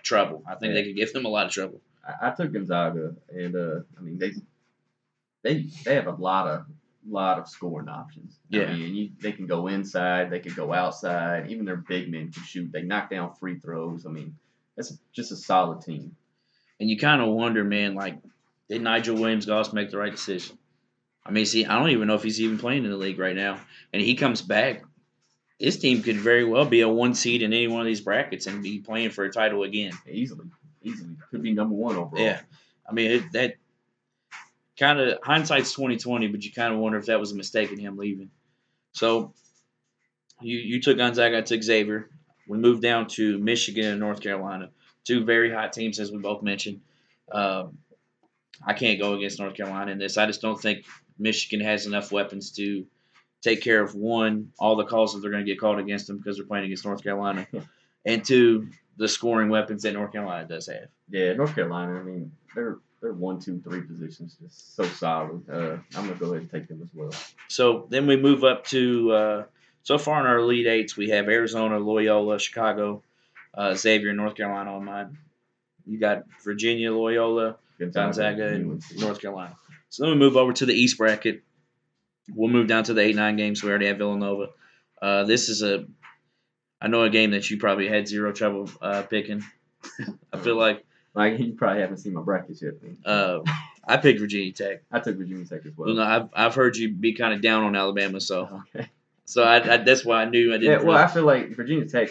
[0.03, 0.43] trouble.
[0.49, 0.81] I think Yeah.
[0.81, 1.81] they could give them a lot of trouble.
[2.07, 4.33] I, I took Gonzaga, and uh, I mean they
[5.43, 6.67] they they have a lot of
[7.09, 8.39] lot of scoring options.
[8.51, 8.65] Yeah.
[8.65, 11.51] I mean, you, they can go inside, they could go outside.
[11.51, 12.71] Even their big men can shoot.
[12.71, 14.05] They knock down free throws.
[14.05, 14.37] I mean,
[14.77, 16.15] that's just a solid team.
[16.79, 18.19] And you kind of wonder, man, like,
[18.69, 20.59] did Nigel Williams Goss make the right decision?
[21.29, 23.37] I mean, see, I don't even know if he's even playing in the league right
[23.37, 23.61] now.
[23.93, 24.83] And he comes back,
[25.59, 28.47] his team could very well be a one seed in any one of these brackets
[28.47, 29.93] and be playing for a title again.
[30.11, 30.47] Easily,
[30.83, 32.23] easily could be number one overall.
[32.23, 32.41] Yeah,
[32.89, 33.55] I mean it, that
[34.79, 37.73] kind of hindsight's twenty twenty, but you kind of wonder if that was a mistake
[37.73, 38.31] in him leaving.
[38.93, 39.35] So
[40.41, 42.09] you you took Gonzaga, I took Xavier.
[42.47, 44.71] We moved down to Michigan and North Carolina,
[45.05, 46.81] two very hot teams as we both mentioned.
[47.31, 47.79] Um,
[48.65, 50.17] I can't go against North Carolina in this.
[50.17, 50.87] I just don't think
[51.19, 52.87] Michigan has enough weapons to
[53.43, 56.19] take care of one all the calls that they're going to get called against them
[56.19, 57.47] because they're playing against North Carolina,
[58.07, 60.89] and two the scoring weapons that North Carolina does have.
[61.09, 61.99] Yeah, North Carolina.
[61.99, 65.49] I mean, they're they're one, two, three positions just so solid.
[65.49, 67.13] Uh, I'm gonna go ahead and take them as well.
[67.49, 69.45] So then we move up to uh,
[69.83, 73.03] so far in our Elite Eights, we have Arizona, Loyola, Chicago,
[73.55, 75.17] uh, Xavier, North Carolina on mine.
[75.87, 78.99] You got Virginia, Loyola, Gonzaga, and UNC.
[78.99, 79.57] North Carolina.
[79.91, 81.43] So then we move over to the East bracket.
[82.35, 83.63] We'll move down to the eight nine games.
[83.63, 84.49] We already have Villanova.
[85.01, 85.87] Uh, this is a,
[86.81, 89.43] I know a game that you probably had zero trouble uh, picking.
[90.33, 92.75] I feel like Like you probably haven't seen my brackets yet.
[93.05, 93.41] Uh,
[93.87, 94.83] I picked Virginia Tech.
[94.93, 95.87] I took Virginia Tech as well.
[95.89, 98.89] Well, no, I've, I've heard you be kind of down on Alabama, so Okay.
[99.25, 100.65] so I, I that's why I knew I didn't.
[100.71, 102.11] Yeah, well, really- I feel like Virginia Tech.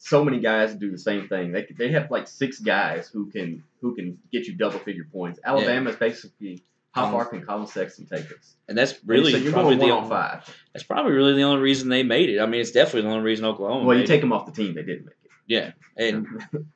[0.00, 1.50] So many guys do the same thing.
[1.52, 5.40] They they have like six guys who can who can get you double figure points.
[5.44, 8.56] Alabama Alabama's basically how Um, far can Collin Sexton take us?
[8.68, 10.56] And that's really so you're probably going the on only, five.
[10.72, 12.40] that's probably really the only reason they made it.
[12.40, 13.84] I mean, it's definitely the only reason Oklahoma.
[13.84, 14.74] Well, you take them off the team.
[14.74, 15.30] They didn't make it.
[15.46, 16.26] yeah, and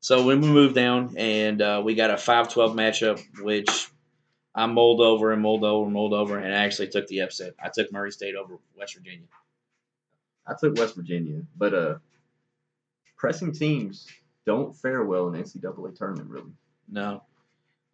[0.00, 3.88] so when we moved down and uh, we got a 5-12 matchup, which
[4.54, 7.54] I'm mulled over and mulled over and mulled over, and I actually took the upset.
[7.62, 9.26] I took Murray State over West Virginia.
[10.46, 11.94] I took West Virginia, but uh,
[13.16, 14.06] pressing teams
[14.46, 16.30] don't fare well in NCAA tournament.
[16.30, 16.50] Really,
[16.88, 17.22] No,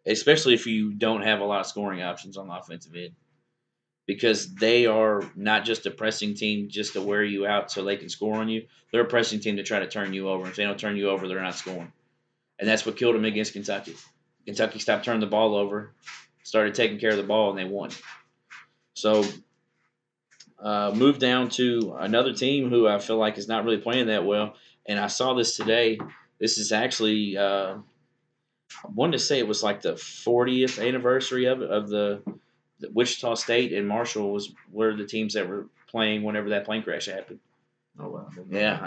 [0.07, 3.13] especially if you don't have a lot of scoring options on the offensive end,
[4.05, 7.97] because they are not just a pressing team just to wear you out so they
[7.97, 8.65] can score on you.
[8.91, 10.47] They're a pressing team to try to turn you over.
[10.47, 11.91] If they don't turn you over, they're not scoring,
[12.59, 13.95] and that's what killed them against Kentucky.
[14.45, 15.93] Kentucky stopped turning the ball over,
[16.43, 17.91] started taking care of the ball, and they won.
[18.93, 19.23] So.
[20.57, 24.25] Uh, moved down to another team who I feel like is not really playing that
[24.25, 24.55] well,
[24.87, 25.99] and I saw this today.
[26.39, 27.75] This is actually uh,
[28.93, 32.21] wanted to say it was like the 40th anniversary of of the,
[32.79, 36.83] the Wichita State and Marshall was were the teams that were playing whenever that plane
[36.83, 37.39] crash happened.
[37.99, 38.29] oh wow.
[38.49, 38.79] Yeah,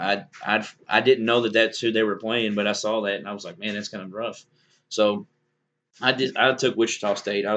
[0.43, 3.15] I I I didn't know that that's who they were playing, but I saw that
[3.15, 4.45] and I was like, man, that's kind of rough.
[4.89, 5.27] So
[6.01, 7.45] I did I took Wichita State.
[7.45, 7.55] I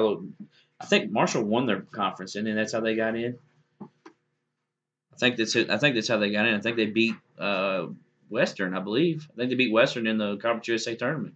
[0.79, 3.37] I think Marshall won their conference and then that's how they got in.
[3.81, 5.69] I think that's it.
[5.69, 6.55] I think that's how they got in.
[6.55, 7.85] I think they beat uh,
[8.29, 9.27] Western, I believe.
[9.31, 11.35] I think they beat Western in the Conference USA tournament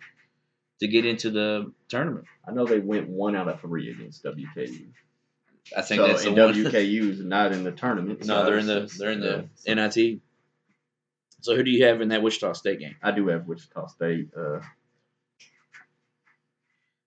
[0.80, 2.26] to get into the tournament.
[2.48, 4.88] I know they went one out of three against WKU.
[5.76, 6.54] I think so that's the one.
[6.54, 8.20] WKU is not in the tournament.
[8.26, 10.20] no, so they're in the they're in the NIT.
[11.42, 12.96] So who do you have in that Wichita State game?
[13.04, 14.30] I do have Wichita State.
[14.38, 14.60] Uh,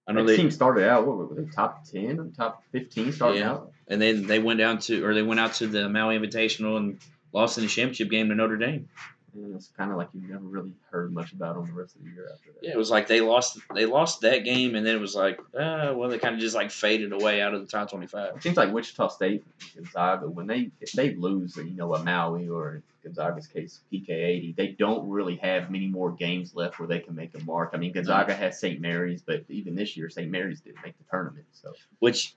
[0.07, 1.07] I know they team started out.
[1.07, 1.49] What were they?
[1.51, 3.51] Top ten top fifteen starting Yeah.
[3.53, 3.73] out.
[3.87, 6.99] and then they went down to or they went out to the Maui Invitational and
[7.33, 8.89] lost in the championship game to Notre Dame.
[9.35, 12.03] And it's kind of like you never really heard much about them the rest of
[12.03, 12.63] the year after that.
[12.63, 15.39] Yeah, it was like they lost they lost that game and then it was like,
[15.55, 18.37] uh, well they kind of just like faded away out of the top twenty five.
[18.37, 22.49] It seems like Wichita State Gonzaga, when they if they lose, you know, a Maui
[22.49, 26.89] or in Gonzaga's case, PK eighty, they don't really have many more games left where
[26.89, 27.71] they can make a mark.
[27.73, 28.81] I mean, Gonzaga has St.
[28.81, 30.31] Mary's, but even this year, St.
[30.31, 31.47] Mary's didn't make the tournament.
[31.53, 32.35] So Which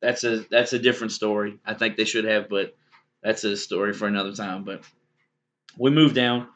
[0.00, 1.58] that's a that's a different story.
[1.64, 2.76] I think they should have, but
[3.22, 4.64] that's a story for another time.
[4.64, 4.82] But
[5.78, 6.48] we moved down.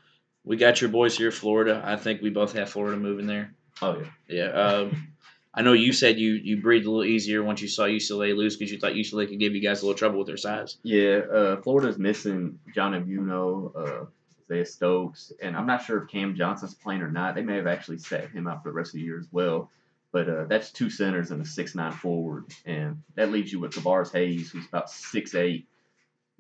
[0.44, 1.82] We got your boys here, Florida.
[1.84, 3.54] I think we both have Florida moving there.
[3.82, 4.50] oh yeah, Yeah.
[4.52, 5.08] Um,
[5.52, 8.56] I know you said you you breathed a little easier once you saw UCLA lose
[8.56, 10.76] because you thought UCLA could give you guys a little trouble with their size.
[10.84, 11.18] yeah.
[11.18, 14.04] Uh, Florida's missing John Egbunu, uh,
[14.44, 17.34] Isaiah Stokes, and I'm not sure if Cam Johnson's playing or not.
[17.34, 19.70] They may have actually set him out for the rest of the year as well.
[20.12, 23.72] But uh, that's two centers and a six nine forward, and that leaves you with
[23.72, 25.66] Tavares Hayes, who's about six eight,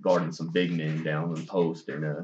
[0.00, 2.22] guarding some big men down on the post, and uh,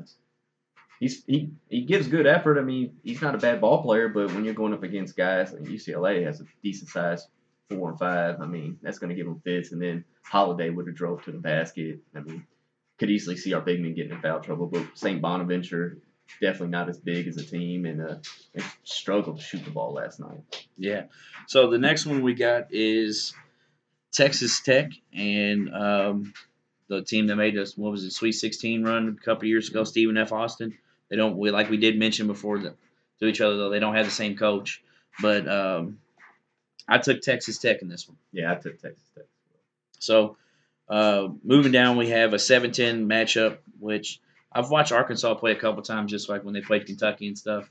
[1.00, 2.58] he's he he gives good effort.
[2.58, 5.52] I mean, he's not a bad ball player, but when you're going up against guys,
[5.52, 7.26] like UCLA has a decent size
[7.68, 8.40] four and five.
[8.40, 11.32] I mean, that's going to give him fits, and then Holiday would have drove to
[11.32, 12.00] the basket.
[12.14, 12.46] I mean,
[12.98, 15.20] could easily see our big men getting in foul trouble, but St.
[15.20, 15.98] Bonaventure
[16.40, 18.16] definitely not as big as a team, and uh,
[18.54, 20.68] they struggled to shoot the ball last night.
[20.76, 21.04] Yeah.
[21.46, 23.34] So the next one we got is
[24.12, 26.32] Texas Tech and um,
[26.88, 29.84] the team that made us what was it Sweet 16 run a couple years ago,
[29.84, 30.32] Stephen F.
[30.32, 30.76] Austin.
[31.10, 32.74] They don't we like we did mention before the,
[33.20, 34.82] to each other though they don't have the same coach,
[35.20, 35.98] but um,
[36.88, 38.16] I took Texas Tech in this one.
[38.32, 39.24] Yeah, I took Texas Tech.
[39.98, 40.36] So
[40.88, 44.20] uh, moving down, we have a 7-10 matchup, which
[44.52, 47.70] I've watched Arkansas play a couple times, just like when they played Kentucky and stuff.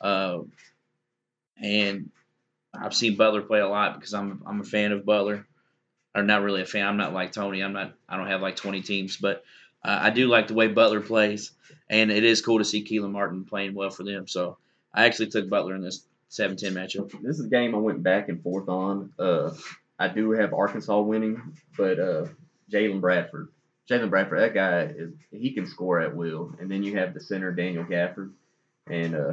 [0.00, 0.40] Uh,
[1.60, 2.10] and
[2.74, 5.46] I've seen Butler play a lot because I'm I'm a fan of Butler,
[6.14, 6.86] or not really a fan.
[6.86, 7.62] I'm not like Tony.
[7.62, 7.92] I'm not.
[8.08, 9.44] I don't have like 20 teams, but
[9.84, 11.52] uh, I do like the way Butler plays,
[11.88, 14.26] and it is cool to see Kelan Martin playing well for them.
[14.28, 14.58] So
[14.94, 17.10] I actually took Butler in this 7-10 matchup.
[17.22, 19.12] This is a game I went back and forth on.
[19.18, 19.52] Uh,
[19.98, 22.26] I do have Arkansas winning, but uh,
[22.70, 23.48] Jalen Bradford.
[23.90, 26.54] Jalen Bradford, that guy is he can score at will.
[26.60, 28.32] And then you have the center Daniel Gafford,
[28.88, 29.32] and uh,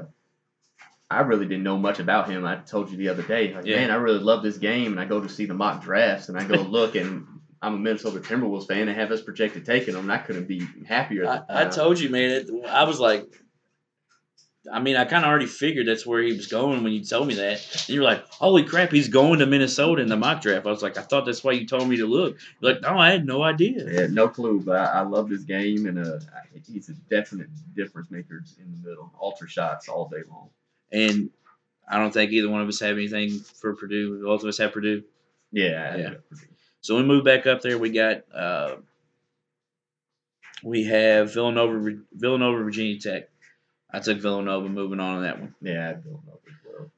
[1.10, 2.46] I really didn't know much about him.
[2.46, 3.78] I told you the other day, like, Yeah.
[3.78, 6.38] man, I really love this game, and I go to see the mock drafts, and
[6.38, 7.26] I go look, and
[7.62, 10.66] I'm a Minnesota Timberwolves fan, and have us projected taking them, and I couldn't be
[10.88, 11.28] happier.
[11.28, 12.30] I, I told you, man.
[12.32, 13.26] It, I was like,
[14.72, 17.28] I mean, I kind of already figured that's where he was going when you told
[17.28, 17.66] me that.
[17.88, 20.66] And you're like, holy crap, he's going to Minnesota in the mock draft.
[20.66, 22.38] I was like, I thought that's why you told me to look.
[22.60, 23.90] You're like, no, I had no idea.
[23.90, 26.20] Yeah, no clue, but I, I love this game, and uh,
[26.72, 29.12] he's a definite difference maker in the middle.
[29.22, 30.50] Ultra shots all day long.
[30.92, 31.30] And
[31.88, 34.22] I don't think either one of us have anything for Purdue.
[34.24, 35.04] Both of us have Purdue.
[35.52, 36.14] Yeah, Yeah.
[36.82, 37.78] So we move back up there.
[37.78, 38.76] We got uh,
[40.64, 43.30] we have Villanova, Villanova, Virginia Tech.
[43.92, 44.70] I took Villanova.
[44.70, 45.56] Moving on to that one.
[45.62, 46.30] yeah, I as well.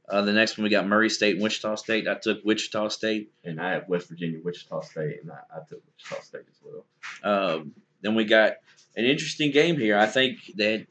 [0.08, 2.08] Uh, the next one we got Murray State, and Wichita State.
[2.08, 3.32] I took Wichita State.
[3.44, 6.86] And I have West Virginia, Wichita State, and I, I took Wichita State as well.
[7.24, 8.54] Um, then we got
[8.96, 9.98] an interesting game here.
[9.98, 10.86] I think that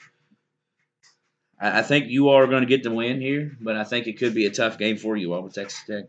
[1.61, 4.19] I, I think you are going to get the win here, but I think it
[4.19, 6.05] could be a tough game for you all with Texas Tech.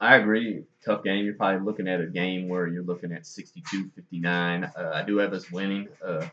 [0.00, 0.64] I agree.
[0.84, 1.24] Tough game.
[1.24, 4.64] You're probably looking at a game where you're looking at 62 59.
[4.64, 5.88] Uh, I do have us winning.
[6.04, 6.26] Uh,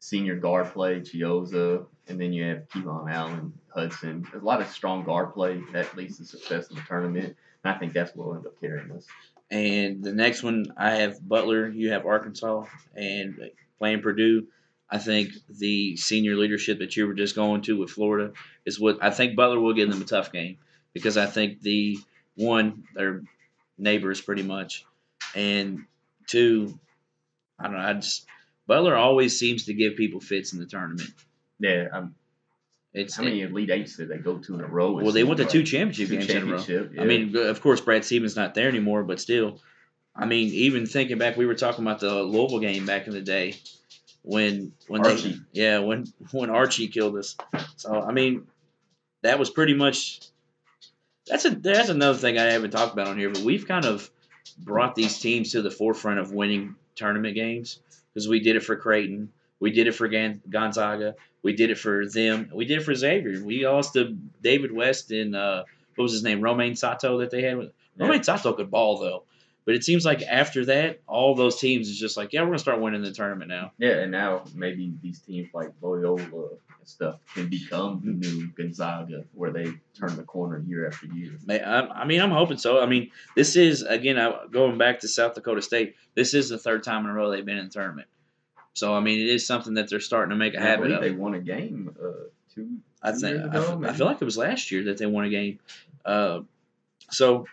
[0.00, 4.26] senior guard play, Chiozza, and then you have Keelan Allen, Hudson.
[4.30, 7.36] There's a lot of strong guard play that leads to success in the tournament.
[7.64, 9.06] And I think that's what will end up carrying us.
[9.50, 11.68] And the next one, I have Butler.
[11.68, 12.64] You have Arkansas,
[12.94, 14.48] and playing Purdue.
[14.90, 18.32] I think the senior leadership that you were just going to with Florida
[18.64, 20.58] is what I think Butler will give them a tough game
[20.92, 21.98] because I think the
[22.36, 23.22] one they're
[23.78, 24.84] neighbors pretty much,
[25.34, 25.84] and
[26.26, 26.78] two,
[27.58, 27.78] I don't know.
[27.78, 28.26] I just
[28.66, 31.10] Butler always seems to give people fits in the tournament.
[31.58, 31.88] Yeah.
[31.92, 32.14] Um,
[32.92, 34.92] It's how many Elite Eights did they go to in a row?
[34.92, 35.66] Well, they went to seems two like.
[35.66, 36.58] championship Two games in a row.
[36.58, 39.60] championship, I mean, of course, Brad Stevens not there anymore, but still,
[40.14, 43.20] I mean, even thinking back, we were talking about the Louisville game back in the
[43.20, 43.56] day
[44.22, 47.36] when when they yeah when when Archie killed us.
[47.76, 48.46] So I mean,
[49.22, 50.20] that was pretty much
[51.26, 54.10] that's a that's another thing I haven't talked about on here, but we've kind of
[54.58, 57.80] brought these teams to the forefront of winning tournament games
[58.12, 61.78] because we did it for Creighton, we did it for Gan- Gonzaga, we did it
[61.78, 63.42] for them, we did it for Xavier.
[63.44, 65.64] We lost to David West and uh,
[65.96, 67.58] what was his name, Romain Sato that they had.
[67.58, 68.06] with Yeah.
[68.06, 69.24] Romain Sato could ball though,
[69.66, 72.58] but it seems like after that, all those teams is just like, yeah, we're gonna
[72.60, 73.72] start winning the tournament now.
[73.78, 79.24] Yeah, and now maybe these teams like Loyola and stuff can become the new Gonzaga,
[79.34, 79.66] where they
[79.98, 81.32] turn the corner year after year.
[81.44, 82.80] May- I, I mean, I'm hoping so.
[82.80, 84.16] I mean, this is again
[84.50, 85.96] going back to South Dakota State.
[86.14, 88.08] This is the third time in a row they've been in the tournament.
[88.74, 91.00] So I mean, it is something that they're starting to make a habit of.
[91.00, 92.76] they won a game uh, two.
[93.02, 95.24] I think I, ago, f- I feel like it was last year that they won
[95.24, 95.58] a game.
[96.04, 96.40] Uh,
[97.10, 97.46] so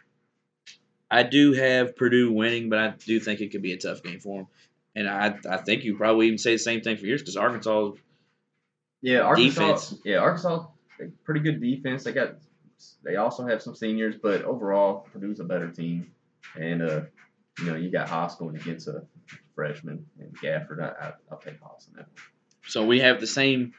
[1.14, 4.20] I do have Purdue winning, but I do think it could be a tough game
[4.20, 4.48] for them.
[4.96, 7.92] And I, I think you probably even say the same thing for yours because Arkansas,
[9.02, 9.62] Yeah, Arkansas.
[9.62, 9.96] Defense.
[10.04, 10.66] Yeah, Arkansas,
[11.24, 12.04] pretty good defense.
[12.04, 12.36] They got.
[13.04, 16.12] They also have some seniors, but overall, Purdue's a better team.
[16.60, 17.02] And uh,
[17.60, 19.04] you know, you got Haas going against a
[19.56, 20.82] freshman and Gafford.
[20.82, 22.08] I, I, I'll take Haas on that.
[22.08, 22.24] one.
[22.66, 23.74] so we have the same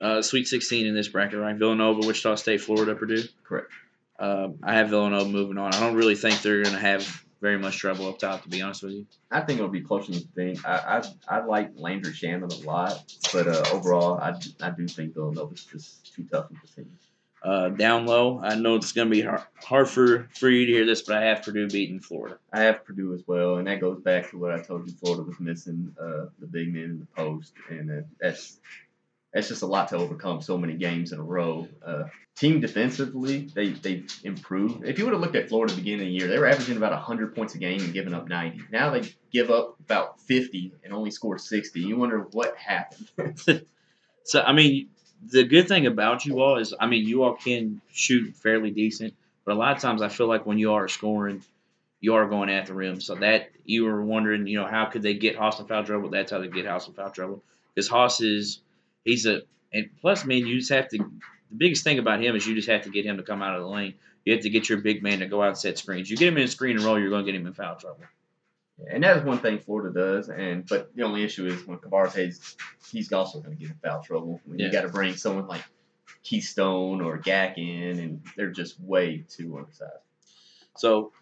[0.00, 1.56] uh, Sweet 16 in this bracket, right?
[1.56, 3.24] Villanova, Wichita State, Florida, Purdue.
[3.44, 3.70] Correct.
[4.18, 5.74] Um, I have Villanova moving on.
[5.74, 8.62] I don't really think they're going to have very much trouble up top, to be
[8.62, 9.06] honest with you.
[9.30, 10.64] I think it'll be closer than you think.
[10.64, 13.02] I I, I like Landry Shamet a lot,
[13.32, 16.90] but uh, overall, I, I do think Villanova's just too tough a team.
[17.42, 20.72] Uh, down low, I know it's going to be hard, hard for, for you to
[20.72, 22.38] hear this, but I have Purdue beating Florida.
[22.52, 24.94] I have Purdue as well, and that goes back to what I told you.
[24.94, 28.60] Florida was missing uh, the big man in the post, and uh, that's
[29.32, 30.42] that's just a lot to overcome.
[30.42, 31.68] So many games in a row.
[31.84, 32.04] Uh,
[32.36, 34.84] team defensively, they they improved.
[34.84, 36.92] If you would have looked at Florida beginning of the year, they were averaging about
[37.00, 38.60] hundred points a game and giving up ninety.
[38.70, 39.02] Now they
[39.32, 41.80] give up about fifty and only score sixty.
[41.80, 43.40] You wonder what happened.
[44.24, 44.88] So, I mean,
[45.30, 49.14] the good thing about you all is, I mean, you all can shoot fairly decent,
[49.44, 51.42] but a lot of times I feel like when you are scoring,
[52.00, 53.00] you are going at the rim.
[53.00, 56.10] So that you were wondering, you know, how could they get Haas in foul trouble?
[56.10, 57.42] That's how they get Haas in foul trouble.
[57.74, 58.60] Because Haas is,
[59.04, 59.42] he's a,
[59.72, 60.98] and plus, man, you just have to.
[60.98, 63.56] The biggest thing about him is you just have to get him to come out
[63.56, 63.94] of the lane.
[64.24, 66.08] You have to get your big man to go out and set screens.
[66.10, 67.76] You get him in a screen and roll, you're going to get him in foul
[67.76, 68.04] trouble.
[68.90, 72.56] And that is one thing Florida does, and but the only issue is when Cabarrot's
[72.90, 74.40] he's also going to get in foul trouble.
[74.44, 74.66] When Yeah.
[74.66, 75.62] you got to bring someone like
[76.22, 79.92] Keith Stone or Gak in, and they're just way too undersized.
[80.76, 81.12] So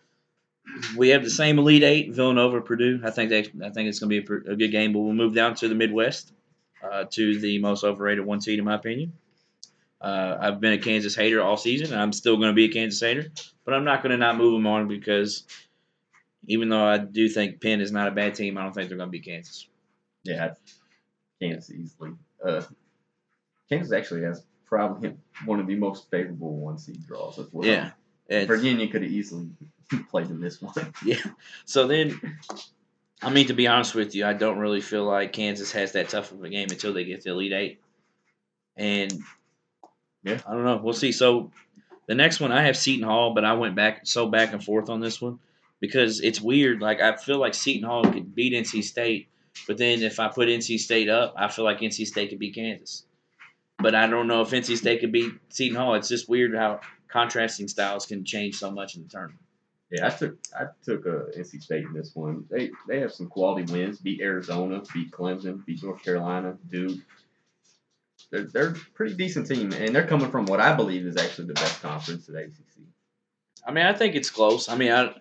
[0.96, 3.00] we have the same Elite Eight, Villanova, Purdue.
[3.04, 4.92] I think they, I think it's going to be a, a good game.
[4.92, 6.32] But we'll move down to the Midwest,
[6.82, 9.12] uh, to the most overrated one seed in my opinion.
[10.00, 11.92] Uh, I've been a Kansas hater all season.
[11.92, 13.30] and I'm still going to be a Kansas hater,
[13.64, 15.44] but I'm not going to not move them on because
[16.46, 18.96] even though I do think Penn is not a bad team, I don't think they're
[18.96, 19.68] going to be Kansas.
[20.24, 20.54] Yeah,
[21.40, 22.12] Kansas easily.
[22.42, 22.62] Uh,
[23.68, 25.14] Kansas actually has probably
[25.44, 27.66] one of the most favorable one seed draws as well.
[27.66, 27.90] Yeah.
[28.46, 29.48] Virginia could have easily
[30.10, 30.74] played in this one.
[31.04, 31.20] Yeah.
[31.64, 32.38] So then,
[33.22, 36.08] I mean, to be honest with you, I don't really feel like Kansas has that
[36.08, 37.80] tough of a game until they get to Elite Eight.
[38.76, 39.12] And
[40.22, 40.40] Yeah.
[40.46, 40.80] I don't know.
[40.82, 41.12] We'll see.
[41.12, 41.50] So
[42.06, 44.88] the next one, I have Seton Hall, but I went back so back and forth
[44.90, 45.38] on this one
[45.80, 46.80] because it's weird.
[46.80, 49.28] Like I feel like Seton Hall could beat NC State,
[49.66, 52.54] but then if I put NC State up, I feel like NC State could beat
[52.54, 53.04] Kansas.
[53.78, 55.94] But I don't know if NC State could beat Seton Hall.
[55.94, 59.40] It's just weird how contrasting styles can change so much in the tournament.
[59.90, 62.44] Yeah, I took I took uh, NC State in this one.
[62.48, 63.98] They they have some quality wins.
[63.98, 66.98] Beat Arizona, beat Clemson, beat North Carolina, Duke.
[68.30, 71.48] They're they're a pretty decent team, and they're coming from what I believe is actually
[71.48, 72.84] the best conference at ACC.
[73.66, 74.68] I mean, I think it's close.
[74.68, 75.14] I mean, I,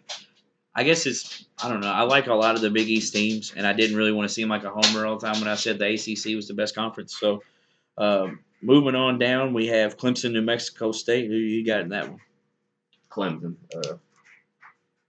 [0.76, 1.92] I guess it's I don't know.
[1.92, 4.34] I like a lot of the Big East teams, and I didn't really want to
[4.34, 6.76] seem like a homer all the time when I said the ACC was the best
[6.76, 7.18] conference.
[7.18, 7.42] So,
[7.98, 8.28] uh,
[8.62, 11.28] moving on down, we have Clemson, New Mexico State.
[11.28, 12.20] Who you got in that one?
[13.10, 13.56] Clemson.
[13.76, 13.96] Uh,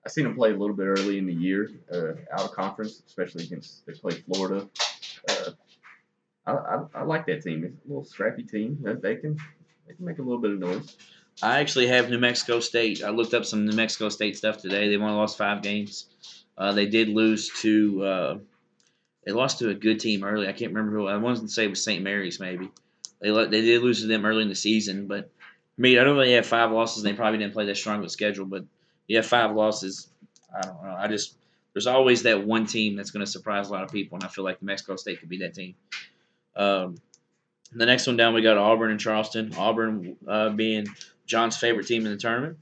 [0.05, 3.03] I seen them play a little bit early in the year, uh, out of conference,
[3.07, 4.69] especially against they played Florida.
[5.29, 5.51] Uh,
[6.47, 7.65] I, I, I like that team.
[7.65, 8.79] It's a little scrappy team.
[8.83, 9.37] They- They can
[9.87, 10.97] they can make a little bit of noise.
[11.43, 13.03] I actually have New Mexico State.
[13.03, 14.89] I looked up some New Mexico State stuff today.
[14.89, 16.07] They've only lost five games.
[16.57, 18.05] Uh, they did lose to.
[18.05, 18.39] Uh,
[19.25, 20.49] they lost to a good team early.
[20.49, 21.07] I can't remember who.
[21.09, 22.03] I wanted to say it was St.
[22.03, 22.71] Mary's maybe.
[23.21, 25.31] They they did lose to them early in the season, but
[25.79, 27.05] I mean I don't know they have five losses.
[27.05, 28.65] and They probably didn't play that strong of a schedule, but
[29.11, 30.09] you have five losses.
[30.55, 30.95] I don't know.
[30.97, 31.35] I just
[31.73, 34.29] there's always that one team that's going to surprise a lot of people, and I
[34.29, 35.75] feel like Mexico State could be that team.
[36.55, 36.95] Um,
[37.73, 39.53] the next one down, we got Auburn and Charleston.
[39.57, 40.87] Auburn uh, being
[41.27, 42.59] John's favorite team in the tournament.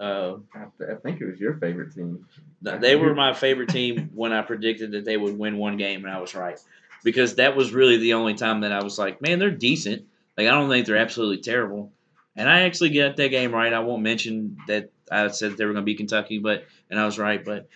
[0.00, 2.26] Uh, I think it was your favorite team.
[2.60, 6.12] they were my favorite team when I predicted that they would win one game, and
[6.12, 6.58] I was right
[7.04, 10.06] because that was really the only time that I was like, man, they're decent.
[10.36, 11.92] Like I don't think they're absolutely terrible,
[12.36, 13.72] and I actually got that game right.
[13.72, 17.06] I won't mention that I said they were going to be Kentucky, but and I
[17.06, 17.44] was right.
[17.44, 17.68] But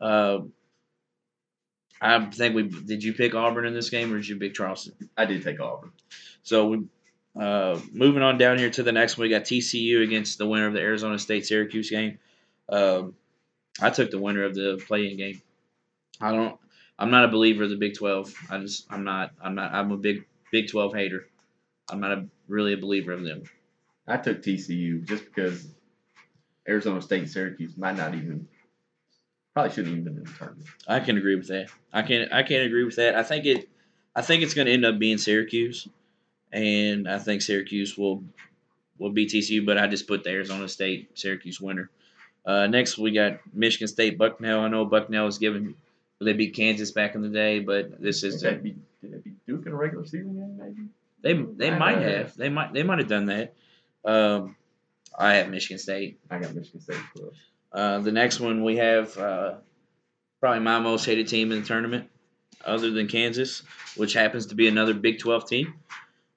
[0.00, 0.40] uh,
[2.00, 3.04] I think we did.
[3.04, 4.94] You pick Auburn in this game, or did you pick Charleston?
[5.16, 5.92] I did take Auburn.
[6.42, 6.84] So we
[7.38, 10.66] uh, moving on down here to the next one, we got TCU against the winner
[10.66, 12.18] of the Arizona State Syracuse game.
[12.68, 13.14] Um,
[13.80, 15.42] I took the winner of the play-in game.
[16.20, 16.58] I don't.
[16.98, 18.32] I'm not a believer of the Big Twelve.
[18.50, 18.86] I just.
[18.90, 19.32] I'm not.
[19.42, 19.74] I'm not.
[19.74, 21.26] I'm a big Big Twelve hater.
[21.90, 23.42] I'm not a, really a believer of them.
[24.06, 25.66] I took TCU just because
[26.68, 28.48] Arizona State and Syracuse might not even
[29.54, 30.66] probably shouldn't even been in the tournament.
[30.86, 31.70] I can agree with that.
[31.92, 32.32] I can.
[32.32, 33.14] I can't agree with that.
[33.14, 33.68] I think it.
[34.14, 35.88] I think it's going to end up being Syracuse,
[36.52, 38.22] and I think Syracuse will
[38.98, 39.64] will beat TCU.
[39.64, 41.90] But I just put the Arizona State Syracuse winner.
[42.44, 44.60] Uh, next, we got Michigan State Bucknell.
[44.60, 45.74] I know Bucknell was given
[46.20, 49.24] they beat Kansas back in the day, but this is Did that be did that
[49.24, 50.88] be Duke in a regular season game maybe?
[51.22, 53.54] they they might have they might they might have done that.
[54.06, 54.56] Um,
[55.18, 56.20] I have Michigan State.
[56.30, 57.00] I got Michigan State.
[57.72, 59.54] Uh, the next one we have uh,
[60.40, 62.08] probably my most hated team in the tournament,
[62.64, 63.62] other than Kansas,
[63.96, 65.74] which happens to be another Big 12 team,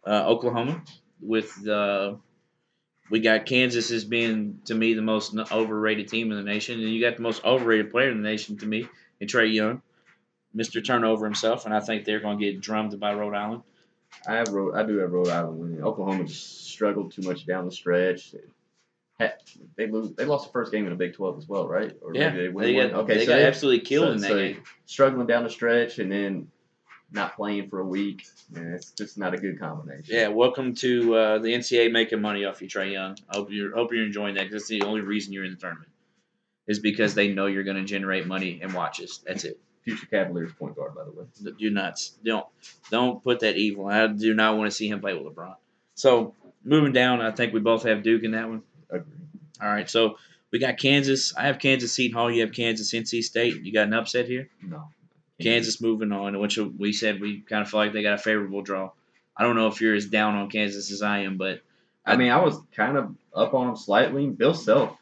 [0.05, 0.84] uh, Oklahoma.
[1.22, 2.15] With uh,
[3.09, 6.89] we got Kansas as being to me the most overrated team in the nation, and
[6.89, 8.88] you got the most overrated player in the nation to me,
[9.20, 9.82] and Trae Young,
[10.55, 10.84] Mr.
[10.84, 13.63] Turnover himself, and I think they're going to get drummed by Rhode Island.
[14.28, 15.84] I have Rhode, I do have Rhode Island winning.
[15.84, 18.34] Oklahoma just struggled too much down the stretch.
[19.76, 20.14] They lose.
[20.16, 21.91] They lost the first game in the Big Twelve as well, right?
[22.01, 24.28] Or Yeah, win they got, okay, they so got they- absolutely killed so- in that
[24.30, 24.64] so game.
[24.86, 26.47] struggling down the stretch and then
[27.12, 28.26] not playing for a week.
[28.49, 30.14] Man, it's just not a good combination.
[30.16, 33.18] Yeah, welcome to uh, the NCAA making money off you, Trae Young.
[33.30, 34.43] I hope you're hope you're enjoying that.
[34.43, 35.89] 'cause That's the only reason you're in the tournament
[36.68, 39.22] is because they know you're going to generate money and watches.
[39.26, 39.60] That's it.
[39.84, 41.26] Future Cavaliers point guard, by the way.
[41.58, 42.46] Do not don't
[42.92, 43.88] don't put that evil.
[43.88, 45.56] I do not want to see him play with LeBron.
[45.96, 48.64] So moving down, I think we both have Duke in that one.
[48.90, 49.12] Agree.
[49.62, 50.18] All right, so
[50.52, 51.36] we got Kansas.
[51.36, 52.32] I have Kansas Seton Hall.
[52.32, 53.62] You have Kansas NC State.
[53.62, 54.50] You got an upset here.
[54.62, 54.90] No.
[55.42, 58.62] Kansas moving on, which we said we kind of feel like they got a favorable
[58.62, 58.92] draw.
[59.36, 61.62] I don't know if you're as down on Kansas as I am, but
[62.06, 64.28] I mean, I was kind of up on them slightly.
[64.28, 64.96] Bill Self, I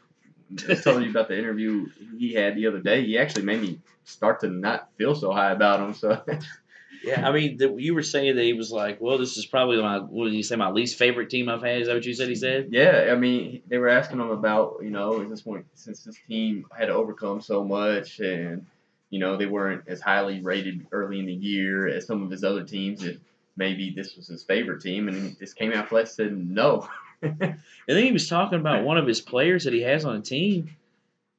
[0.84, 1.88] telling you about the interview
[2.18, 3.06] he had the other day.
[3.06, 5.94] He actually made me start to not feel so high about him.
[5.94, 6.22] So
[7.04, 9.82] yeah, I mean, the, you were saying that he was like, well, this is probably
[9.82, 11.82] my what did you say my least favorite team I've had?
[11.82, 12.30] Is that what you said?
[12.30, 12.70] He said.
[12.72, 16.18] Yeah, I mean, they were asking him about you know at this point since this
[16.28, 18.66] team had to overcome so much and
[19.10, 22.44] you know they weren't as highly rated early in the year as some of his
[22.44, 23.04] other teams.
[23.04, 23.18] If
[23.56, 26.88] maybe this was his favorite team, and he just came out flat said no.
[27.22, 30.22] and then he was talking about one of his players that he has on the
[30.22, 30.76] team,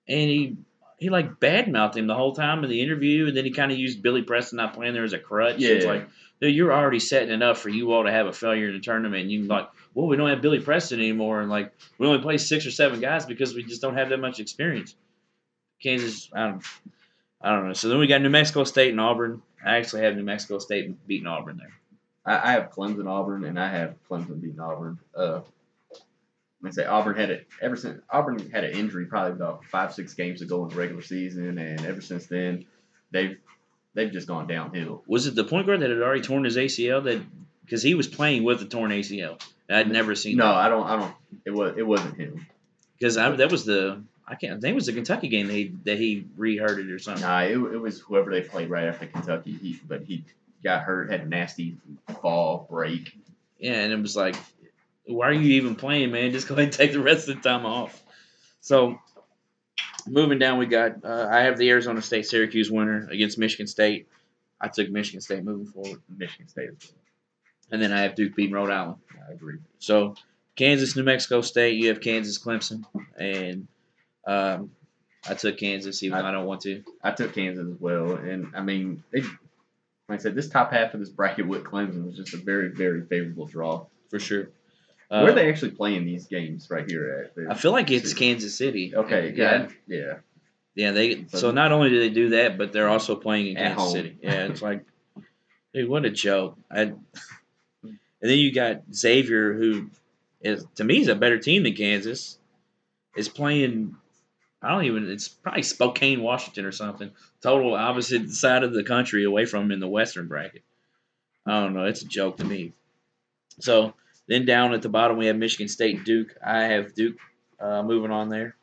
[0.09, 0.57] and he
[0.99, 3.79] he like badmouthed him the whole time in the interview, and then he kind of
[3.79, 5.59] used Billy Preston not playing there as a crutch.
[5.59, 5.71] Yeah.
[5.71, 6.09] It's like,
[6.41, 8.81] dude, you're already setting it up for you all to have a failure in the
[8.81, 9.23] tournament.
[9.23, 12.39] And you like, well, we don't have Billy Preston anymore, and like we only play
[12.39, 14.97] six or seven guys because we just don't have that much experience.
[15.81, 16.65] Kansas, I don't,
[17.41, 17.73] I don't know.
[17.73, 19.43] So then we got New Mexico State and Auburn.
[19.65, 21.73] I actually have New Mexico State beating Auburn there.
[22.27, 24.99] I, I have Clemson Auburn, and I have Clemson beating Auburn.
[25.15, 25.41] Uh,
[26.65, 30.15] I say Auburn had it ever since Auburn had an injury probably about five six
[30.15, 32.67] games ago in the regular season, and ever since then
[33.11, 33.39] they've
[33.95, 35.03] they've just gone downhill.
[35.07, 37.23] Was it the point guard that had already torn his ACL that
[37.65, 39.41] because he was playing with a torn ACL?
[39.71, 40.37] I'd never seen.
[40.37, 40.55] No, that.
[40.55, 40.87] I don't.
[40.87, 41.15] I don't.
[41.45, 41.75] It was.
[41.77, 42.47] It wasn't him.
[42.99, 44.59] because that was the I can't.
[44.59, 47.23] I think it was the Kentucky game that he that he re-hurt it or something.
[47.23, 49.53] Nah, it, it was whoever they played right after Kentucky.
[49.53, 50.25] He, but he
[50.63, 51.79] got hurt, had a nasty
[52.21, 53.17] fall break.
[53.59, 54.37] Yeah, and it was like,
[55.09, 56.33] why are you even playing, man?
[56.33, 58.03] Just go ahead and take the rest of the time off.
[58.61, 58.99] So,
[60.07, 64.09] moving down, we got uh, I have the Arizona State Syracuse winner against Michigan State.
[64.61, 66.71] I took Michigan State moving forward, Michigan State.
[67.71, 68.97] and then I have Duke beating Rhode Island.
[69.29, 69.59] I agree.
[69.79, 70.15] So,
[70.57, 71.77] Kansas, New Mexico State.
[71.77, 72.85] You have Kansas, Clemson,
[73.17, 73.69] and
[74.27, 74.73] um,
[75.29, 76.83] I took Kansas even though I don't want to.
[77.03, 80.93] I took Kansas as well, and I mean, they, like I said, this top half
[80.95, 83.87] of this bracket with Clemson was just a very, very favorable draw.
[84.11, 84.49] for sure.
[85.09, 87.51] Where are Uh, they actually playing these games right here at?
[87.51, 88.95] I feel like it's Kansas City.
[88.95, 90.19] Okay, yeah, yeah.
[90.75, 91.25] Yeah, they.
[91.29, 93.93] So So- not only do they do that, but they're also playing in Kansas.
[93.93, 94.17] City.
[94.23, 94.85] Yeah, it's like,
[95.75, 96.59] dude, what a joke.
[96.71, 96.99] I, and
[98.21, 99.91] then you got Xavier, who
[100.41, 102.39] is to me is a better team than Kansas,
[103.17, 103.97] is playing.
[104.61, 105.09] I don't even.
[105.11, 107.11] It's probably Spokane, Washington, or something.
[107.41, 110.63] Total opposite side of the country, away from in the Western bracket.
[111.47, 111.85] I don't know.
[111.85, 112.73] It's a joke to me.
[113.61, 113.95] So
[114.29, 116.35] then down at the bottom we have Michigan State, Duke.
[116.45, 117.17] I have Duke
[117.59, 118.55] uh, moving on there.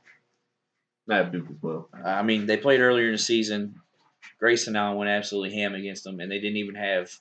[1.10, 1.90] I have Duke as well.
[2.04, 3.76] I mean, they played earlier in the season.
[4.40, 7.12] Grayson Allen went absolutely ham against them, and they didn't even have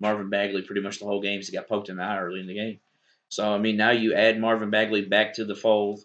[0.00, 1.40] Marvin Bagley pretty much the whole game.
[1.40, 2.80] He got poked in the eye early in the game.
[3.28, 6.00] So I mean, now you add Marvin Bagley back to the fold,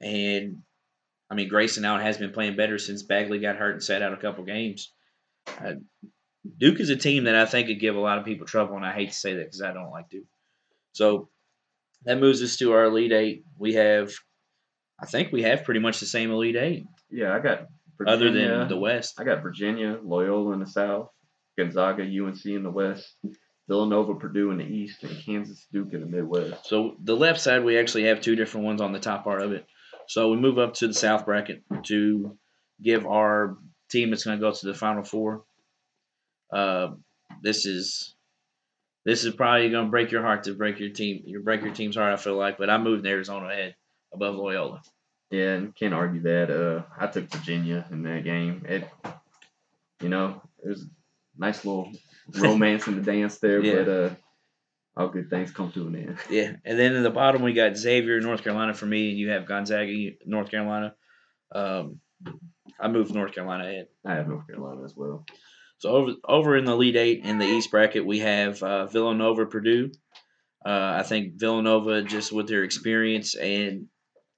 [0.00, 0.62] and
[1.30, 4.12] I mean Grayson Allen has been playing better since Bagley got hurt and sat out
[4.12, 4.92] a couple games.
[6.58, 8.84] Duke is a team that I think could give a lot of people trouble, and
[8.84, 10.26] I hate to say that because I don't like Duke.
[10.92, 11.28] So
[12.04, 13.44] that moves us to our Elite Eight.
[13.58, 14.12] We have,
[14.98, 17.66] I think we have pretty much the same Elite Eight Yeah, I got
[17.98, 19.20] Virginia, other than the West.
[19.20, 21.10] I got Virginia, Loyola in the South,
[21.58, 23.14] Gonzaga, UNC in the West,
[23.68, 26.66] Villanova, Purdue in the East, and Kansas, Duke in the Midwest.
[26.66, 29.52] So the left side, we actually have two different ones on the top part of
[29.52, 29.66] it.
[30.08, 32.36] So we move up to the South bracket to
[32.82, 33.58] give our
[33.90, 35.44] team that's going to go to the Final Four.
[36.52, 36.88] Uh,
[37.42, 38.14] this is
[39.04, 41.72] this is probably going to break your heart to break your team, you break your
[41.74, 42.12] team's heart.
[42.12, 43.74] I feel like, but I moved Arizona ahead
[44.12, 44.82] above Loyola.
[45.30, 46.50] Yeah, and can't argue that.
[46.50, 48.66] Uh, I took Virginia in that game.
[48.68, 48.88] It,
[50.02, 50.86] you know, it was a
[51.38, 51.92] nice little
[52.36, 53.74] romance in the dance there, Yeah.
[53.84, 54.10] but uh,
[54.96, 56.18] all good things come to an end.
[56.30, 59.30] Yeah, and then in the bottom we got Xavier, North Carolina for me, and you
[59.30, 60.94] have Gonzaga, North Carolina.
[61.52, 62.00] Um,
[62.78, 63.86] I moved North Carolina ahead.
[64.04, 65.24] I have North Carolina as well.
[65.80, 69.46] So over over in the lead eight in the East bracket, we have uh, Villanova,
[69.46, 69.90] Purdue.
[70.64, 73.86] Uh, I think Villanova, just with their experience and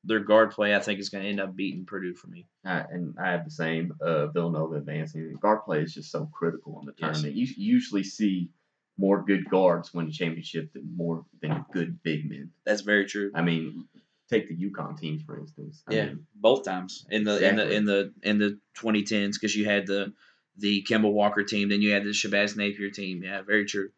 [0.04, 2.46] their guard play, I think is going to end up beating Purdue for me.
[2.64, 5.36] I, and I have the same uh, Villanova advancing.
[5.42, 7.34] Guard play is just so critical in the tournament.
[7.34, 8.50] You, you usually see
[8.96, 12.50] more good guards win the championship than more than good big men.
[12.64, 13.32] That's very true.
[13.34, 13.88] I mean,
[14.30, 15.82] take the UConn teams for instance.
[15.88, 17.48] I Yeah, mean, both times in the Exactly.
[17.48, 20.12] in the in the in the 2010s because you had the
[20.56, 23.22] the Kemba Walker team, then you had the Shabazz Napier team.
[23.22, 23.90] Yeah, very true.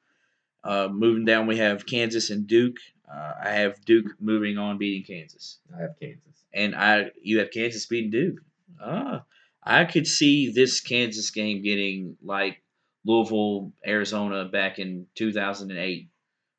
[0.62, 2.78] Uh, moving down, we have Kansas and Duke.
[3.12, 5.58] Uh, I have Duke moving on, beating Kansas.
[5.76, 6.44] I have Kansas.
[6.52, 8.40] and I you have Kansas beating Duke.
[8.80, 9.24] Ah,
[9.62, 12.62] I could see this Kansas game getting like
[13.04, 16.08] Louisville, Arizona back in 2008,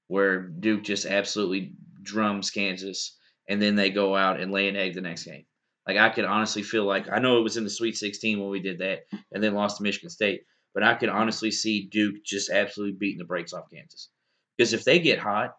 [0.08, 1.74] where Duke just absolutely
[2.04, 3.18] drums Kansas,
[3.50, 5.46] and then they go out and lay an egg the next game.
[5.88, 8.49] Like I could honestly feel like I know it was in the Sweet 16 when
[8.49, 12.23] we did that, and then lost to Michigan State, but I could honestly see Duke
[12.23, 14.09] just absolutely beating the brakes off Kansas.
[14.57, 15.55] Because if they get hot,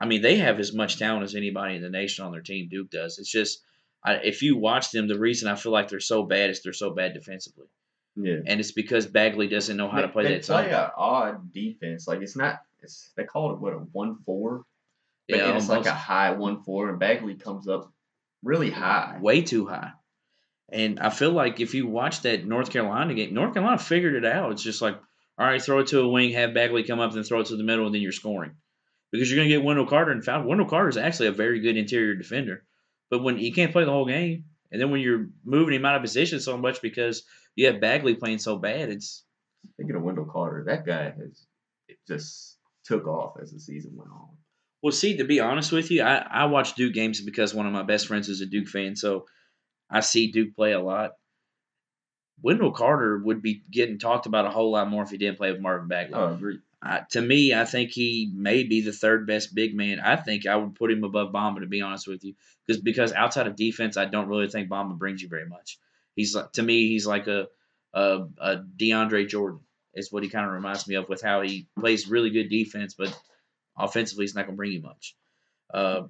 [0.00, 2.68] I mean, they have as much talent as anybody in the nation on their team.
[2.70, 3.18] Duke does.
[3.18, 3.62] It's just
[4.02, 6.72] I, if you watch them, the reason I feel like they're so bad is they're
[6.72, 7.66] so bad defensively,
[8.16, 8.38] Yeah.
[8.46, 12.06] and it's because Bagley doesn't know how to play they that play an odd defense.
[12.06, 12.60] Like it's not.
[12.80, 14.64] It's they call it what a one four.
[15.28, 17.92] But Yeah, it's like a high one four, and Bagley comes up
[18.42, 19.18] really high.
[19.20, 19.92] way too high.
[20.70, 24.26] And I feel like if you watch that North Carolina game, North Carolina figured it
[24.26, 24.52] out.
[24.52, 24.96] It's just like,
[25.38, 27.56] all right, throw it to a wing, have Bagley come up, then throw it to
[27.56, 28.52] the middle, and then you're scoring.
[29.10, 30.44] Because you're going to get Wendell Carter and foul.
[30.44, 32.64] Wendell Carter is actually a very good interior defender.
[33.10, 35.96] But when he can't play the whole game, and then when you're moving him out
[35.96, 37.22] of position so much because
[37.56, 39.24] you have Bagley playing so bad, it's
[39.76, 41.46] Thinking of Wendell Carter, that guy has
[41.88, 44.28] it just took off as the season went on.
[44.82, 47.72] Well, see, to be honest with you, I, I watch Duke games because one of
[47.72, 49.26] my best friends is a Duke fan, so
[49.90, 51.12] I see Duke play a lot.
[52.42, 55.50] Wendell Carter would be getting talked about a whole lot more if he didn't play
[55.50, 56.14] with Marvin Bagley.
[56.14, 56.58] Oh, agree.
[56.80, 59.98] I, to me, I think he may be the third best big man.
[59.98, 62.34] I think I would put him above Bamba, to be honest with you,
[62.66, 65.78] because because outside of defense, I don't really think Bamba brings you very much.
[66.14, 67.48] He's like to me, he's like a
[67.92, 69.60] a, a DeAndre Jordan
[69.94, 72.94] is what he kind of reminds me of with how he plays really good defense,
[72.94, 73.12] but
[73.78, 75.14] offensively, he's not going to bring you much.
[75.72, 76.02] Uh,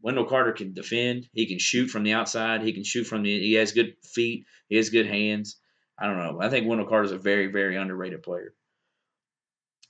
[0.00, 1.28] Wendell Carter can defend.
[1.32, 2.62] He can shoot from the outside.
[2.62, 3.38] He can shoot from the.
[3.38, 4.46] He has good feet.
[4.68, 5.58] He has good hands.
[5.98, 6.40] I don't know.
[6.40, 8.54] I think Wendell Carter is a very, very underrated player.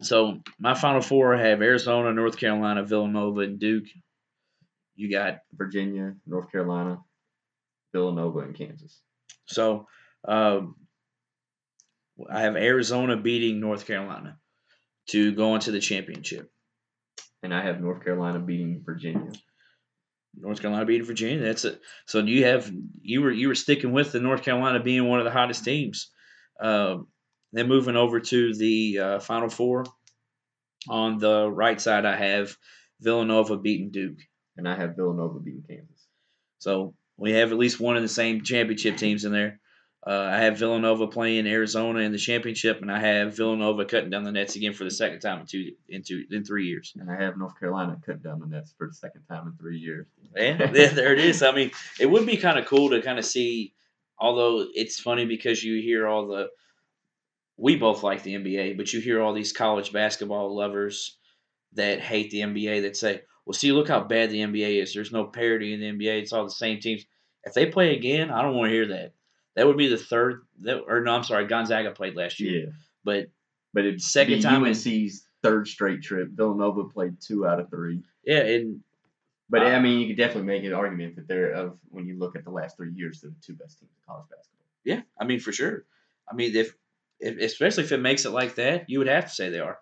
[0.03, 3.87] So my final four have Arizona, North Carolina, Villanova, and Duke.
[4.95, 6.99] You got Virginia, North Carolina,
[7.93, 9.01] Villanova, and Kansas.
[9.47, 9.87] so
[10.27, 10.77] um,
[12.31, 14.39] I have Arizona beating North Carolina
[15.09, 16.51] to go into the championship.
[17.43, 19.33] And I have North Carolina beating Virginia.
[20.35, 21.45] North Carolina beating Virginia.
[21.45, 21.81] That's it.
[22.07, 22.71] So you have
[23.03, 26.11] you were you were sticking with the North Carolina being one of the hottest teams.
[26.61, 27.09] Um,
[27.53, 29.85] then moving over to the uh, Final Four.
[30.89, 32.57] On the right side, I have
[33.01, 34.19] Villanova beating Duke.
[34.57, 36.07] And I have Villanova beating Kansas.
[36.59, 39.61] So we have at least one of the same championship teams in there.
[40.05, 44.25] Uh, I have Villanova playing Arizona in the championship, and I have Villanova cutting down
[44.25, 46.93] the nets again for the second time in two in two in three years.
[46.99, 49.79] And I have North Carolina cutting down the nets for the second time in three
[49.79, 50.09] years.
[50.37, 51.45] and yeah, there it is.
[51.45, 53.75] I mean, it would be kind of cool to kind of see.
[54.19, 56.49] Although it's funny because you hear all the,
[57.57, 61.17] we both like the NBA, but you hear all these college basketball lovers
[61.75, 64.95] that hate the NBA that say, "Well, see, look how bad the NBA is.
[64.95, 66.23] There's no parity in the NBA.
[66.23, 67.05] It's all the same teams.
[67.45, 69.13] If they play again, I don't want to hear that.
[69.57, 70.43] That would be the third.
[70.61, 72.73] That, or no, I'm sorry, Gonzaga played last year, Yeah.
[73.05, 73.27] but
[73.75, 76.29] But it's Second time in- UNC's third straight trip.
[76.31, 78.03] Villanova played two out of three.
[78.25, 78.83] yeah, and
[79.51, 82.17] But Uh, I mean, you could definitely make an argument that they're of when you
[82.19, 84.67] look at the last three years, they're the two best teams in college basketball.
[84.85, 85.85] Yeah, I mean for sure.
[86.31, 86.75] I mean if,
[87.21, 89.79] if especially if it makes it like that, you would have to say they are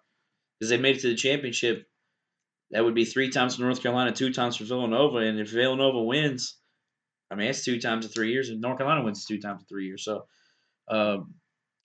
[0.59, 1.87] because they made it to the championship.
[2.73, 6.03] That would be three times for North Carolina, two times for Villanova, and if Villanova
[6.03, 6.57] wins,
[7.31, 9.67] I mean it's two times in three years, and North Carolina wins two times in
[9.67, 10.05] three years.
[10.05, 10.27] So,
[10.89, 11.35] um,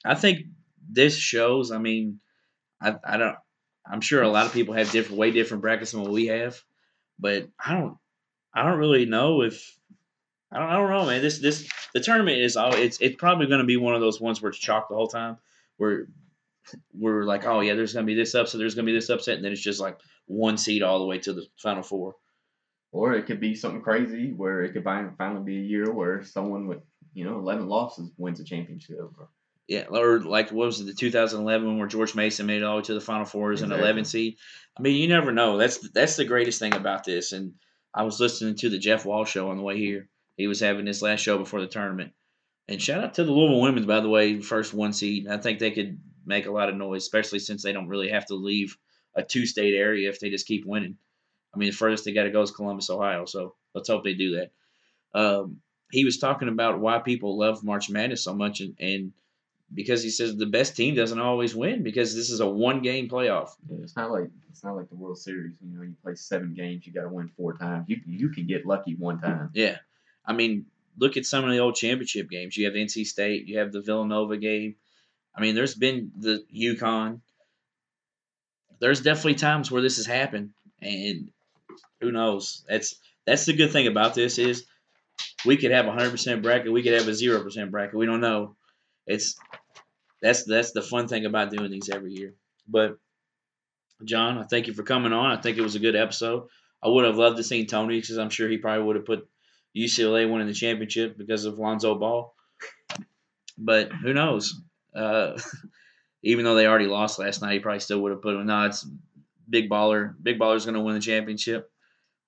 [0.03, 0.47] I think
[0.89, 1.71] this shows.
[1.71, 2.19] I mean,
[2.81, 3.35] I I don't.
[3.89, 6.59] I'm sure a lot of people have different, way different brackets than what we have,
[7.19, 7.97] but I don't.
[8.53, 9.77] I don't really know if
[10.51, 11.21] I don't, I don't know, man.
[11.21, 14.21] This this the tournament is all it's it's probably going to be one of those
[14.21, 15.37] ones where it's chalk the whole time.
[15.77, 16.07] Where
[16.93, 19.09] we're like, oh yeah, there's going to be this upset, there's going to be this
[19.09, 22.15] upset, and then it's just like one seed all the way to the final four.
[22.95, 26.65] Or it could be something crazy where it could finally be a year where someone
[26.65, 26.79] with
[27.13, 28.97] you know 11 losses wins a championship.
[29.19, 29.27] Or,
[29.67, 32.77] Yeah, or like what was it, the 2011 where George Mason made it all the
[32.77, 34.37] way to the final four as an 11 seed.
[34.77, 35.57] I mean, you never know.
[35.57, 37.33] That's that's the greatest thing about this.
[37.33, 37.55] And
[37.93, 40.07] I was listening to the Jeff Walz show on the way here.
[40.37, 42.13] He was having his last show before the tournament.
[42.69, 45.27] And shout out to the Louisville women's, by the way, first one seed.
[45.27, 48.27] I think they could make a lot of noise, especially since they don't really have
[48.27, 48.77] to leave
[49.15, 50.97] a two state area if they just keep winning.
[51.55, 53.25] I mean, the furthest they got to go is Columbus, Ohio.
[53.25, 54.51] So let's hope they do that.
[55.17, 59.13] Um, he was talking about why people love March Madness so much, and, and
[59.73, 63.07] because he says the best team doesn't always win because this is a one game
[63.07, 63.51] playoff.
[63.69, 65.53] yeah, it's not like it's not like the World Series.
[65.61, 67.85] You know, you play seven games, you got to win four times.
[67.87, 69.51] You you can get lucky one time.
[69.53, 69.77] Yeah.
[70.25, 70.65] I mean,
[70.97, 72.57] look at some of the old championship games.
[72.57, 74.75] You have NC State, you have the Villanova game.
[75.35, 77.19] I mean, there's been the UConn.
[78.79, 80.51] There's definitely times where this has happened,
[80.81, 81.29] and
[82.05, 82.63] who knows?
[82.69, 82.95] That's
[83.25, 84.65] that's the good thing about this is
[85.45, 86.71] we could have a hundred percent bracket.
[86.71, 87.95] We could have a zero percent bracket.
[87.95, 88.55] We don't know.
[89.07, 89.35] It's
[90.21, 92.35] that's that's the fun thing about doing these every year.
[92.67, 92.97] But
[94.03, 95.31] John, I thank you for coming on.
[95.31, 96.47] I think it was a good episode.
[96.83, 99.27] I would have loved to seen Tony because I'm sure he probably would have put
[99.75, 102.33] UCLA winning the championship because of Lonzo Ball.
[103.57, 104.61] But who knows?
[104.95, 105.39] Uh,
[106.23, 108.45] even though they already lost last night, he probably still would have put him.
[108.45, 108.87] No, it's
[109.49, 110.13] big baller.
[110.21, 111.71] Big baller's going to win the championship.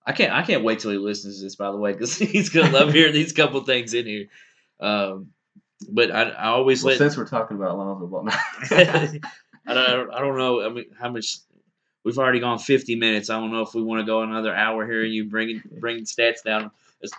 [0.07, 0.31] I can't.
[0.31, 1.57] I can't wait till he listens to this.
[1.57, 4.27] By the way, because he's going to love hearing these couple things in here.
[4.79, 5.31] Um,
[5.89, 6.97] but I, I always well, let.
[6.97, 9.19] since we're talking about Lonzo Ball, I
[9.67, 10.11] don't.
[10.13, 10.65] I don't know.
[10.65, 11.37] I mean, how much
[12.07, 13.29] we've already gone 50 minutes.
[13.29, 16.05] I don't know if we want to go another hour here and you bringing bringing
[16.05, 16.71] stats down.
[17.01, 17.13] It's,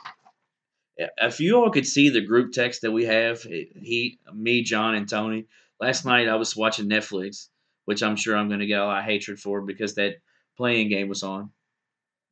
[0.96, 5.06] if you all could see the group text that we have, he, me, John, and
[5.06, 5.44] Tony.
[5.78, 7.48] Last night I was watching Netflix,
[7.84, 10.16] which I'm sure I'm going to get a lot of hatred for because that
[10.56, 11.50] play-in game was on.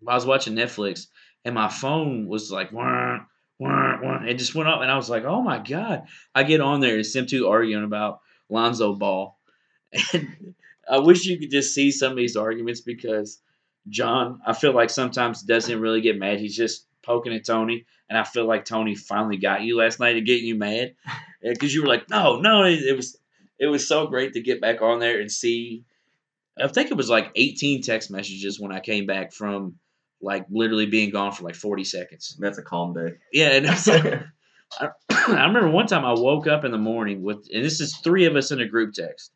[0.07, 1.07] I was watching Netflix
[1.47, 3.21] and my phone was like, wah,
[3.59, 4.25] wah, wah.
[4.25, 6.03] it just went up, and I was like, oh my god!
[6.35, 9.39] I get on there and Sim two arguing about Lonzo Ball,
[10.13, 10.55] and
[10.91, 13.41] I wish you could just see some of these arguments because
[13.89, 16.41] John, I feel like sometimes doesn't really get mad.
[16.41, 20.15] He's just poking at Tony, and I feel like Tony finally got you last night
[20.15, 20.97] to get you mad
[21.43, 23.17] because you were like, no, no, it, it was
[23.59, 25.85] it was so great to get back on there and see.
[26.59, 29.77] I think it was like 18 text messages when I came back from
[30.21, 32.37] like literally being gone for like 40 seconds.
[32.39, 33.15] That's a calm day.
[33.33, 34.23] Yeah, and it's like,
[34.81, 37.97] I, I remember one time I woke up in the morning with, and this is
[37.99, 39.31] three of us in a group text.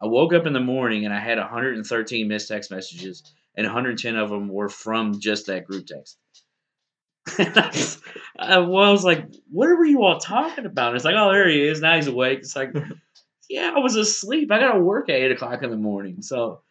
[0.00, 3.22] I woke up in the morning and I had 113 missed text messages,
[3.56, 6.18] and 110 of them were from just that group text.
[7.38, 7.98] I, was,
[8.38, 11.66] I was like, "What were you all talking about?" And it's like, "Oh, there he
[11.66, 11.80] is.
[11.80, 12.72] Now he's awake." It's like,
[13.50, 14.50] "Yeah, I was asleep.
[14.52, 16.62] I got to work at eight o'clock in the morning." So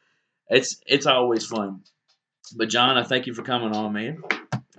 [0.49, 1.81] it's it's always fun.
[2.55, 4.21] But John, I thank you for coming on, man.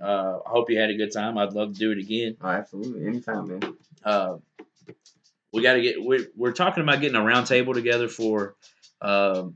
[0.01, 1.37] Uh, I hope you had a good time.
[1.37, 2.37] I'd love to do it again.
[2.41, 3.77] Oh, absolutely, anytime, man.
[4.03, 4.37] Uh,
[5.51, 5.95] we got to get.
[6.01, 8.55] We're, we're talking about getting a roundtable together for.
[9.01, 9.55] Um,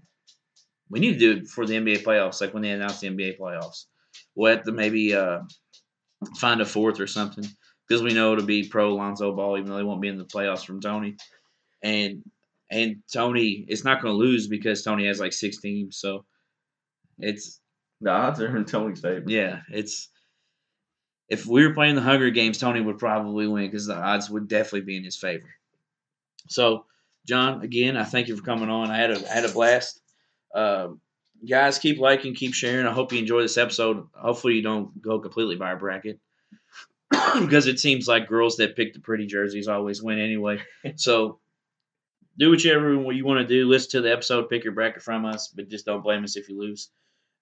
[0.90, 3.40] we need to do it for the NBA playoffs, like when they announce the NBA
[3.40, 3.86] playoffs.
[4.36, 5.40] We'll have to maybe uh,
[6.38, 7.46] find a fourth or something
[7.88, 10.26] because we know it'll be pro Lonzo Ball, even though they won't be in the
[10.26, 11.16] playoffs from Tony.
[11.82, 12.24] And
[12.70, 16.26] and Tony, it's not going to lose because Tony has like six teams, so
[17.20, 17.60] it's
[18.04, 19.24] the odds are in Tony's favor.
[19.28, 20.10] Yeah, it's
[21.30, 24.48] if we were playing the Hunger Games, Tony would probably win because the odds would
[24.48, 25.50] definitely be in his favor.
[26.50, 26.86] So,
[27.26, 28.92] John, again, I thank you for coming on.
[28.92, 30.02] I had a I had a blast.
[30.54, 30.90] Uh,
[31.50, 32.86] guys, keep liking, keep sharing.
[32.86, 34.08] I hope you enjoy this episode.
[34.14, 36.20] Hopefully, you don't go completely by a bracket
[37.10, 40.62] because it seems like girls that pick the pretty jerseys always win anyway.
[40.98, 41.40] so,
[42.38, 43.68] do whichever you want to do.
[43.68, 46.50] Listen to the episode, pick your bracket from us, but just don't blame us if
[46.50, 46.90] you lose.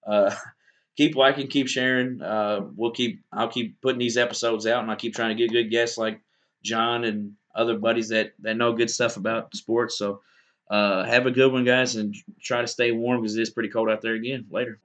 [0.06, 0.34] Uh,
[0.96, 2.20] keep liking, keep sharing.
[2.22, 3.22] Uh, we'll keep.
[3.32, 6.20] I'll keep putting these episodes out, and I'll keep trying to get good guests like
[6.62, 9.98] John and other buddies that that know good stuff about sports.
[9.98, 10.22] So
[10.70, 13.68] uh, have a good one, guys, and try to stay warm because it is pretty
[13.68, 14.46] cold out there again.
[14.50, 14.80] Later.